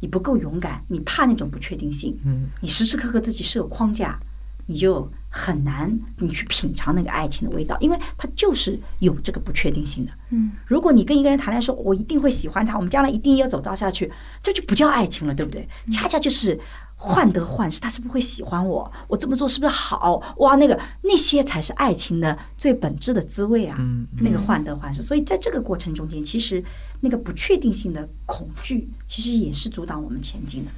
[0.00, 4.20] 你不够勇敢，你怕那种不确定性，嗯，你时时刻刻自己设框架，
[4.66, 10.12] 你就很难你去品尝那个爱情的味道，因为它就是有这个不确定性的。
[10.28, 14.12] 嗯，如果你跟一个人谈恋爱说，我一定会喜欢他，我们将来一定要走到下去，
[14.42, 15.66] 这就不叫爱情了，对不对？
[15.90, 16.60] 恰恰就是
[17.04, 18.88] 患得患失，他是不是会喜欢我？
[19.08, 20.22] 我这么做是不是好？
[20.36, 23.76] 哇，那个那些才是爱情的最本质的滋味啊！
[23.80, 26.62] 嗯那个患得患失，所以在这个过程中间，其实
[27.00, 30.70] 那个不确定性的恐惧，其实也是阻挡我们前进的。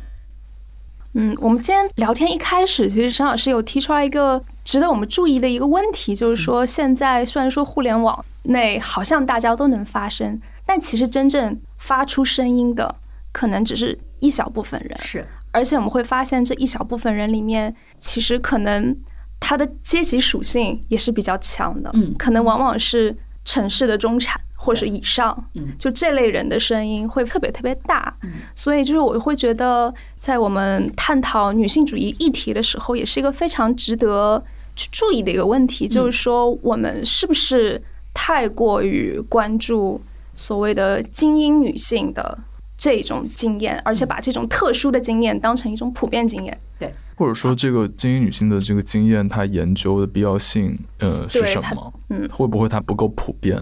[1.12, 12.96] 嗯，我们今天聊天一开始，其实沈老师有提出来一个值得我们注意的一个问题，就是说现在虽然说互联网内好像大家都能发声，但其实真正发出声音的
[13.30, 14.98] 可能只是一小部分人。
[15.02, 18.94] 是而且我们会发现，这一小部分人里面，其实可能
[19.40, 22.12] 他的阶级属性也是比较强的，嗯。
[22.18, 25.68] 可能往往是城市的中产，或者以上，嗯。
[25.78, 28.14] 就这类人的声音会特别特别大。
[28.22, 28.30] 嗯。
[28.54, 34.42] 所以就是我会觉得，在我们探讨女性主义议题的时候，也是一个非常值得
[34.74, 37.80] 去注意的一个问题，就是说我们是不是
[38.12, 40.00] 太过于关注
[40.34, 42.38] 所谓的精英女性的
[42.84, 46.60] 这种经验，而且把这种特殊的经验当成一种普遍经验。
[46.78, 51.94] 对或者说这个精英女性的这个经验，它研究的必要性，呃，是什么？
[52.10, 53.58] 嗯会不会它不够普遍？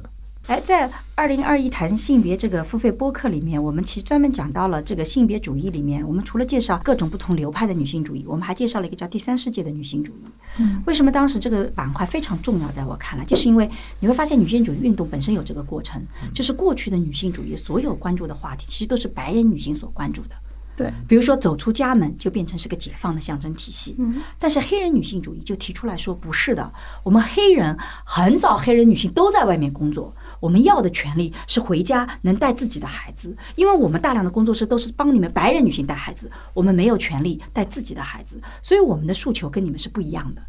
[0.52, 10.24] 哎，在二零二一谈性别这个付费播客里面，我们其实专门讲到了这个性别主义里面，我们除了介绍各种不同流派的女性主义，我们还介绍了一个叫第三世界的女性主义。
[10.58, 12.70] 嗯，为什么当时这个板块非常重要？
[12.70, 13.66] 在我看来，就是因为
[14.00, 16.02] 你会发现女性主义运动本身有这个过程，
[16.34, 20.34] 就是过去的女性主义所有关注的话题，其实都是白人女性所关注的。
[20.74, 23.94] 对，比如说走出家门就变成是个解放的象征体系。
[23.98, 26.72] 嗯，但是黑人女性主义就提出来说，不是的，
[27.02, 27.76] 我们黑人
[28.06, 40.42] 很早黑人女性都在外面工作，我们要的权利是回家能带自己的孩子，因为我们大量的工作室都是帮你们白人女性带孩子，我们没有权利带自己的孩子，所以我们的诉求跟你们是不一样的。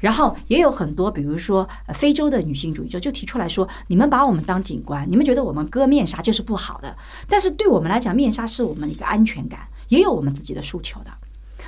[0.00, 6.94] 然后也有很多，比如说非洲的女性主义者就提出来说，你们把我们当警官，你们觉得我们割面纱就是不好的，
[7.26, 11.10] 但是对我们来讲，面纱是我们的一个安全感，也有我们自己的诉求的。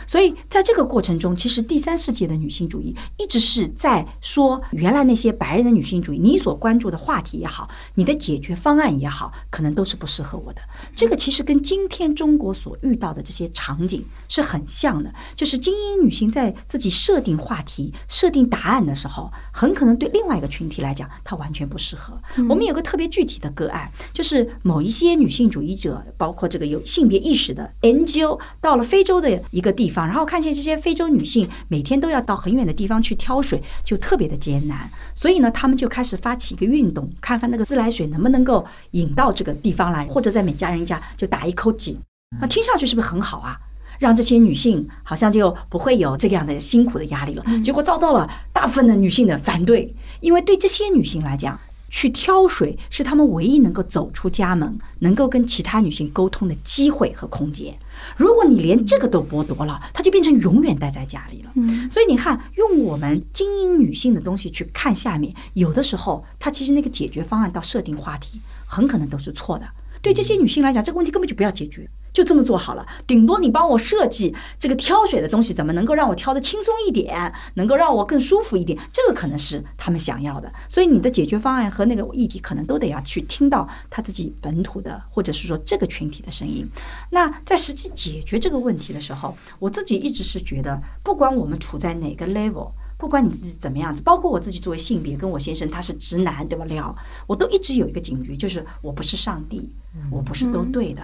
[0.07, 10.61] 所以在这个过程中，其实第三世界的女性主义一直是在说，原来那些白人的女性主义，你所关注的话题也好，你的解决方案也好，可能都是不适合我的。
[10.95, 22.19] 这个其实跟今天中国所遇到的这些场景是很像的，就是精英女性在自己设定话题、设定答案的时候，很可能对另外一个群体来讲，它完全不适合。
[22.49, 34.91] 我们有个特别具体的个案，就是某一些女性主义者，包括这个有性别意识的 NGO，到了非洲的一个地方，然后看见这些非洲女性每天都要到很远的地方去挑水，就特别的艰难。
[35.15, 41.99] 所以呢，他们就开始发起一个运动，看看那个自来水能不能够引到这个地方来，或者在每家人家就打一口井。
[42.41, 43.59] 那听上去是不是很好啊？
[43.99, 47.45] 让这些女性好像就不会有这样的辛苦的压力了。
[47.63, 51.61] 结果遭到了大部分的女性的反对，因为对这些女性来讲，
[51.91, 57.77] 去挑水是她们唯一能够走出家门、能够跟其他女性沟通的机会和空间。
[58.17, 61.51] 如果你连这个都剥夺了，她就变成永远待在家里了。
[61.57, 69.67] 嗯所以你看，用我们精英女性的东西去看下面，有的时候她其实那个解决方案到设定话题，很可能都是错的。
[70.01, 72.87] 对这些女性来讲，这个问题根本就不要解决，就这么做好了。
[73.07, 80.53] 顶多你帮我设计这个挑水的东西，怎么能够让我挑的轻松一点，能够让我更舒服一点，这个可能是他们想要的。
[80.69, 86.69] 所以你的解决方案和那个议题，可能都得要去听到他自己本土的，或者是说这个群体的声音。
[87.11, 92.71] 那在实际解决这个问题的时候，我自己一直是觉得，不管我们处在哪个 level。
[92.99, 96.67] 不管你自己怎么样子，包括我自己作为性别，跟我先生他是直男，对吧？
[96.67, 96.95] 聊
[97.27, 99.75] 我都一直有一个警觉，就是我不是上帝，
[100.11, 101.03] 我不是都对的，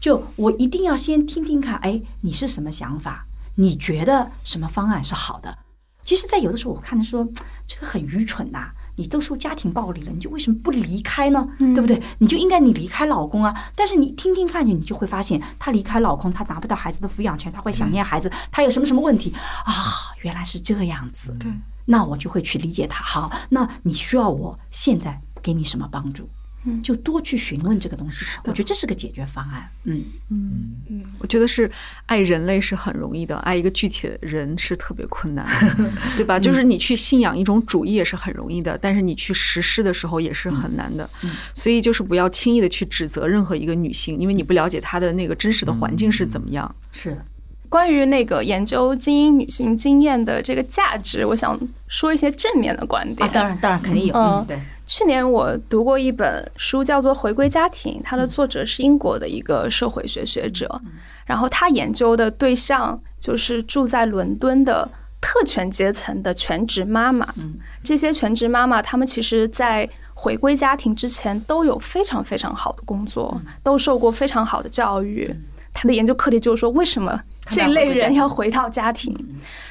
[0.00, 3.26] 就我一定要先听听看，哎，你是什么想法？
[3.56, 5.58] 你觉得什么方案是好的？
[6.04, 7.26] 其实，在有的时候我看着说
[7.66, 11.46] 这个很愚蠢呐、你都说家庭暴力了，你就为什么不离开呢？
[11.58, 12.02] 嗯对不对？
[12.18, 13.54] 你就应该你离开老公啊。
[13.74, 19.34] 但是你听听看去，你就会发现，她离开老公，她拿不到孩子的抚养权，她会想念孩子，她有什么什么问题
[19.64, 19.74] 啊？
[20.22, 21.36] 原来是这样子。
[21.38, 21.52] 对，
[21.84, 23.04] 那我就会去理解她。
[23.04, 26.30] 好，那你需要我现在给你什么帮助？
[26.68, 28.24] 嗯就多去询问这个东西。
[28.44, 29.68] 我觉得这是个解决方案。
[29.84, 31.70] 嗯，嗯嗯，我觉得是
[32.06, 35.46] 爱人类是很容易的，爱一个具体的人是特别困难
[35.76, 36.38] 的， 对吧？
[36.38, 41.08] 就是你去信仰一种主义也是很容易的，但是你去实施的时候也是很难的。
[41.22, 46.74] 嗯所以就是不要轻易的去指责任何一个女性，因为你不了解她的那个真实的环境是怎么样。
[46.92, 47.24] 是的。
[47.68, 53.28] 关于那个研究精英女性经验的这个价值，我想说一些正面的观点。
[53.28, 54.14] 啊，当然，当然肯定有。
[54.14, 54.60] 嗯嗯，对。
[54.86, 60.80] 去年我读过一本书，叫做《回归家庭》，它的作者是英国的一个社会学学者，
[61.26, 64.88] 然后他研究的对象就是住在伦敦的
[65.20, 67.34] 特权阶层的全职妈妈。
[67.36, 75.34] 嗯这些全职妈妈，她们其实在回归家庭之前都有非常非常好的工作，都受过非常好的教育。
[75.72, 79.16] 他的研究课题就是说，为什么这类人要回到家庭？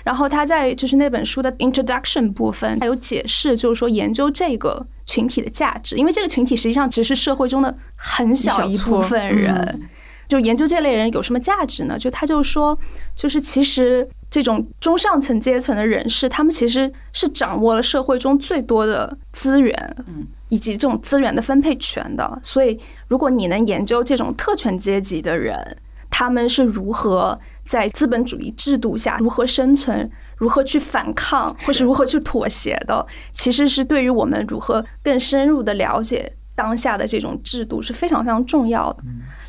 [0.04, 9.90] 然后他在就是那本书的 introduction 部分，他有解释，就是说研究这个群体的价值，因为这个群体实际上只是社会中的很小一部分人。
[10.28, 11.98] 就研究这类人有什么价值呢？
[11.98, 12.78] 就他就说，
[13.16, 22.38] 就是其实这种中上层阶层的人士，他们其实是掌握了社会中最多的资源，嗯，以及这种资源的分配权的。
[22.44, 22.78] 所以，
[23.08, 25.78] 如果你能研究这种特权阶级的人，
[26.10, 39.04] 他们是如何在资本主义制度下如何生存，如何去反抗，或是如何去妥协的，其实是对于我们如何更深入的了解当下的这种制度是非常非常重要的。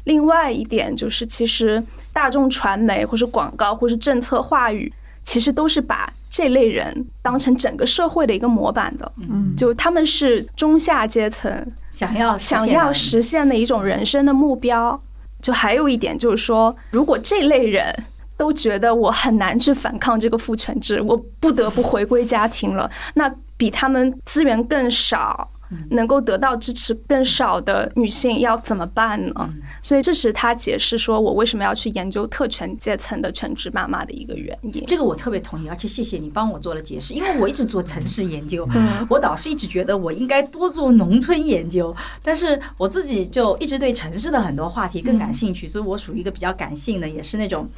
[0.04, 1.82] 另外一点就是，其实
[2.12, 4.92] 大众传媒或是广告或是政策话语，
[5.22, 9.10] 其实都是把这类人当成整个社会的一个模板的。
[9.18, 15.00] 嗯，就他们是中下阶层想要想要实现的一种人生的目标。
[15.42, 17.94] 就还有一点就是说，如果这类人
[18.36, 25.50] 都觉得我很难去反抗这个父权制，我不得不回归家庭了，那比他们资源更少。
[25.90, 29.54] 能够得到支持更少的女性要怎么办呢？
[29.82, 34.84] 所以这是他解释说我为什么要去研究特权阶层的全职妈妈的一个原因。
[34.86, 38.68] 这个我特别同意，而且谢谢你帮我做了解释，因为我一直做城市研究，
[39.08, 47.68] 我导师一直觉得我应该多做农村研究，但是我自己就一直对城市的很多话题更感兴趣，所以我属于一个比较感性的，也是那种。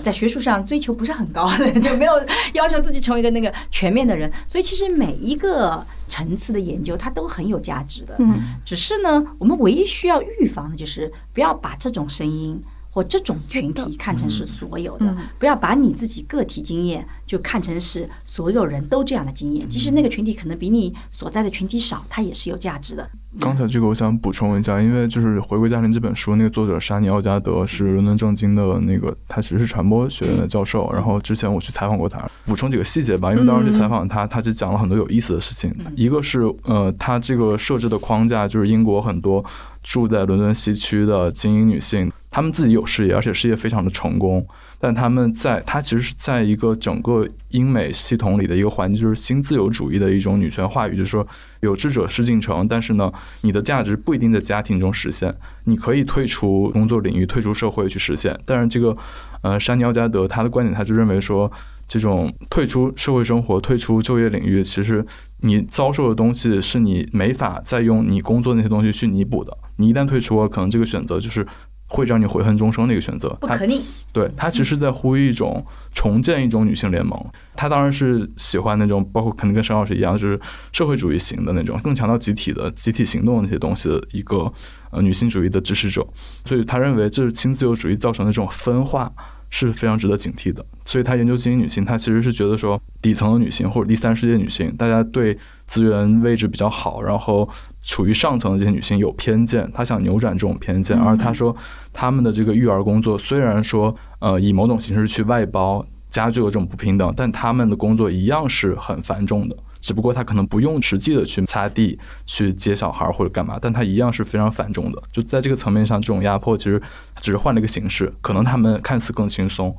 [0.00, 2.12] 在学术上追求不是很高的， 就没有
[2.54, 4.30] 要求自己成为一个那个全面的人。
[4.46, 8.14] 所以其实每一个层次的研究，它都很有价值的。
[8.18, 12.62] 嗯，只是呢，我们唯一需要预防的就是不要把这种声音。
[12.96, 19.68] 或这种群体看成是所有的，不要把你自己个体经验就看成是所有人都这样的经验。
[19.68, 23.06] 即使那个群体可能比你所在的群体少，它也是有价值的。
[23.38, 30.90] 刚才这个我想补充一下，因为就是《回归家庭》这本书，那个作者沙尼奥加德是伦敦政经的那个，他其实是传播学院的教授。
[30.90, 33.30] 然后之前我去采访过他，补充几个细节吧。
[33.30, 35.70] 因为当时去采访他，他就讲了很多有意思的事情。
[35.94, 39.44] 一个是呃，他这个设置的框架就是英国很多
[39.82, 42.10] 住在伦敦西区的精英女性。
[42.36, 44.46] 他们自己有事业，而且事业非常的成功，
[44.78, 51.26] 但他们在他其实是在一个整个英美系统里的一个环境，就是新自由主义的一种女权话语，就是说
[51.60, 53.10] 有志者事竟成，但是呢，
[53.40, 55.34] 你的价值不一定在家庭中实现，
[55.64, 58.38] 你可以退出工作领域，退出社会去实现。
[58.44, 58.94] 但是这个
[59.40, 61.50] 呃，山尼奥加德他的观点，他就认为说，
[61.88, 65.02] 这种退出社会生活、退出就业领域，其实
[65.38, 69.56] 你遭受的东西是你没法再用你工作那些东西去弥补的。
[69.78, 71.46] 你一旦退出，可能这个选择就是。
[71.88, 73.82] 会让你悔恨终生的一个选择，不可逆。
[74.12, 77.22] 对他其实在呼吁一种重建一种女性联盟。
[77.54, 80.40] 他当然是喜欢那种，包括肯定跟沈老师一样，就是
[80.72, 84.50] 社会主义型的那种，更强调集体的集体行动那些东西的一个
[84.90, 86.06] 呃女性主义的支持者。
[86.44, 89.12] 所以他认为这是新自由主义造成的这种分化
[89.50, 90.64] 是非常值得警惕的。
[90.84, 95.36] 所以他研究精英女性，他其实是觉得说底层的女性或者第三世界女性，大家对
[95.66, 97.48] 资源位置比较好，然后。
[97.88, 101.54] 处于上层的这些女性有偏见，她想扭转这种偏见，而他说
[101.92, 109.56] 他们的这个育儿工作虽然说呃以某种形式去外包，加剧了这种不平等，但他们的工作一样是很繁重的，
[109.86, 115.00] 只不过他可能不用实际的去擦地、去接小孩或者干嘛，但他一样是非常繁重的。
[115.12, 116.82] 就在这个层面上，这种压迫其实
[117.20, 119.72] 只是换了一个形式，可能他们看似更轻松，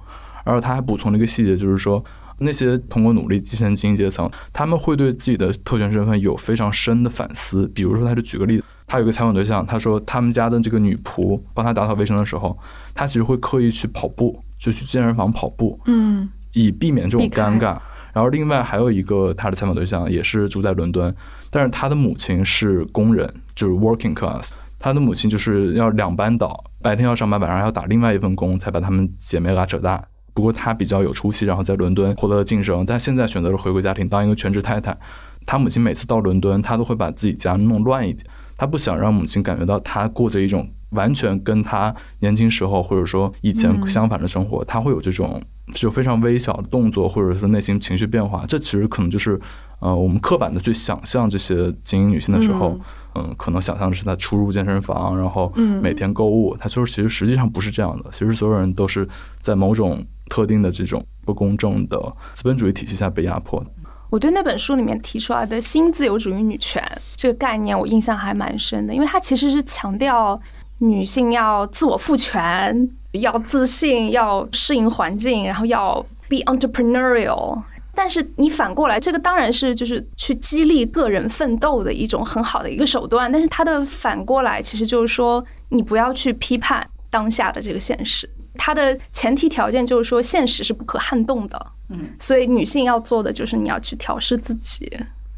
[0.45, 2.01] 而他还补充了一个细节，就是说。
[2.39, 7.67] 那些通过努力跻身精英阶层，他们会对自己的特权身份有非常深的反思。
[7.73, 12.55] 比如说，他就举个例子，他有个采访对象，他说他们家的这个女仆帮他打扫卫生的时候，
[12.93, 17.79] 他其实会刻意去跑步，就去健身房跑步，嗯，以避免这种尴尬。
[18.17, 21.15] 然后另外还有一个他的采访对象也是住在伦敦，
[21.51, 24.49] 但是他的母亲是工人，就是 working class，
[24.79, 30.03] 他的母亲就是要两班倒，白天要上班，晚上要打另外一份工，才把他们姐妹拉扯大。
[30.33, 34.97] 不过她比较有出息，然后在伦敦获得了晋升，但现在选择了回归家庭当一个全职太太。
[35.45, 38.25] 她母亲每次到伦敦，她都会把自己家弄乱一点，
[38.57, 44.65] 她不想让母亲感觉到她过着一种完全跟她年轻时候或者说以前相反的生活。
[44.65, 45.39] 她会有这种
[45.73, 48.45] 就非常微小的动作，或者说内心情绪变化。
[48.47, 49.39] 这其实可能就是
[49.79, 52.79] 呃我们刻板的去想象这些精英女性的时候。
[53.19, 55.51] 嗯，可能想象的是她出入健身房，然后
[55.81, 56.55] 每天购物。
[56.59, 58.05] 她就是，其实实际上不是这样的。
[58.11, 59.09] 其实所有人都是
[59.41, 61.99] 在某种特定的这种不公正的
[62.33, 63.65] 资本主义体系下被压迫的。
[64.11, 66.79] 我对那本书里面提出来的新自由主义女权
[67.15, 70.39] 这个概念，我印象还蛮深的，因为它其实是强调
[70.77, 72.87] 女性要自我赋权，
[73.21, 77.61] 要自信，要适应环境，然后要 be entrepreneurial。
[77.93, 83.31] 但是你反过来，这个当然是就是去激励个人奋斗的一种很好的一个手段。
[83.31, 88.29] 但是它的反过来，其实就是说你不要去批判当下的这个现实。
[88.55, 91.67] 它的前提条件就是说现实是不可撼动的。
[91.89, 94.91] 嗯，所以女性要做的就是你要去调试自己。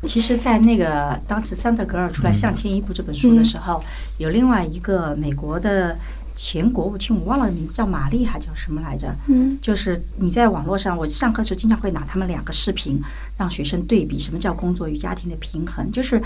[0.03, 3.81] 其实，在那个当时桑德格尔出来向前一步这本书的时候，
[4.17, 5.97] 有另外一个美国的。
[6.39, 9.13] 前国务卿我忘了名字叫玛丽还叫什么来着？
[9.27, 12.97] 嗯，就是你在网络上，我上课时候经常会拿他们两个视频，
[13.37, 16.21] 让学生对比什么叫工作与家庭的平衡，就是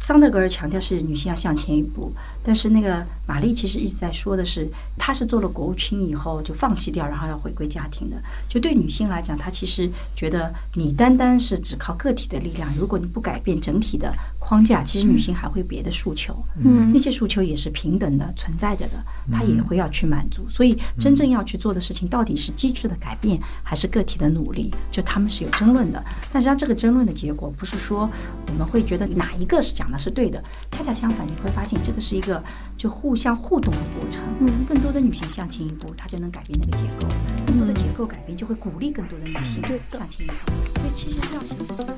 [0.00, 2.10] 桑德格尔强调是女性要向前一步，
[2.42, 4.66] 但是那个玛丽其实一直在说的是，
[4.96, 8.16] 她是做了国务卿以后就放弃掉，然后要回归家庭的。
[8.48, 14.14] 就对女性来讲，她其实觉得你单单是只靠个体的力量，如果你不改变整体的
[14.48, 16.34] 框架，其实女性还会别的诉求，
[16.64, 18.92] 嗯那些诉求也是平等的存在着的，
[19.30, 20.48] 她也会要去满足。
[20.48, 24.70] 所以真正要去做的事情，到底是机制的改变，还是个体的努力？
[24.90, 26.02] 就他们是有争论的。
[26.32, 28.08] 但实际上，这个争论的结果不是说
[28.46, 32.42] 我们会觉得哪一个是讲的是对的，恰恰相反，你会发现这个是一个
[32.74, 34.22] 就互相互动的过程。
[34.40, 37.06] 嗯更多的女性向前一步，她就能改变那个结构；
[37.46, 40.34] 更多的结构改变，就会鼓励更多的女性对向前一步。
[40.80, 41.94] 所以其实要形成这个。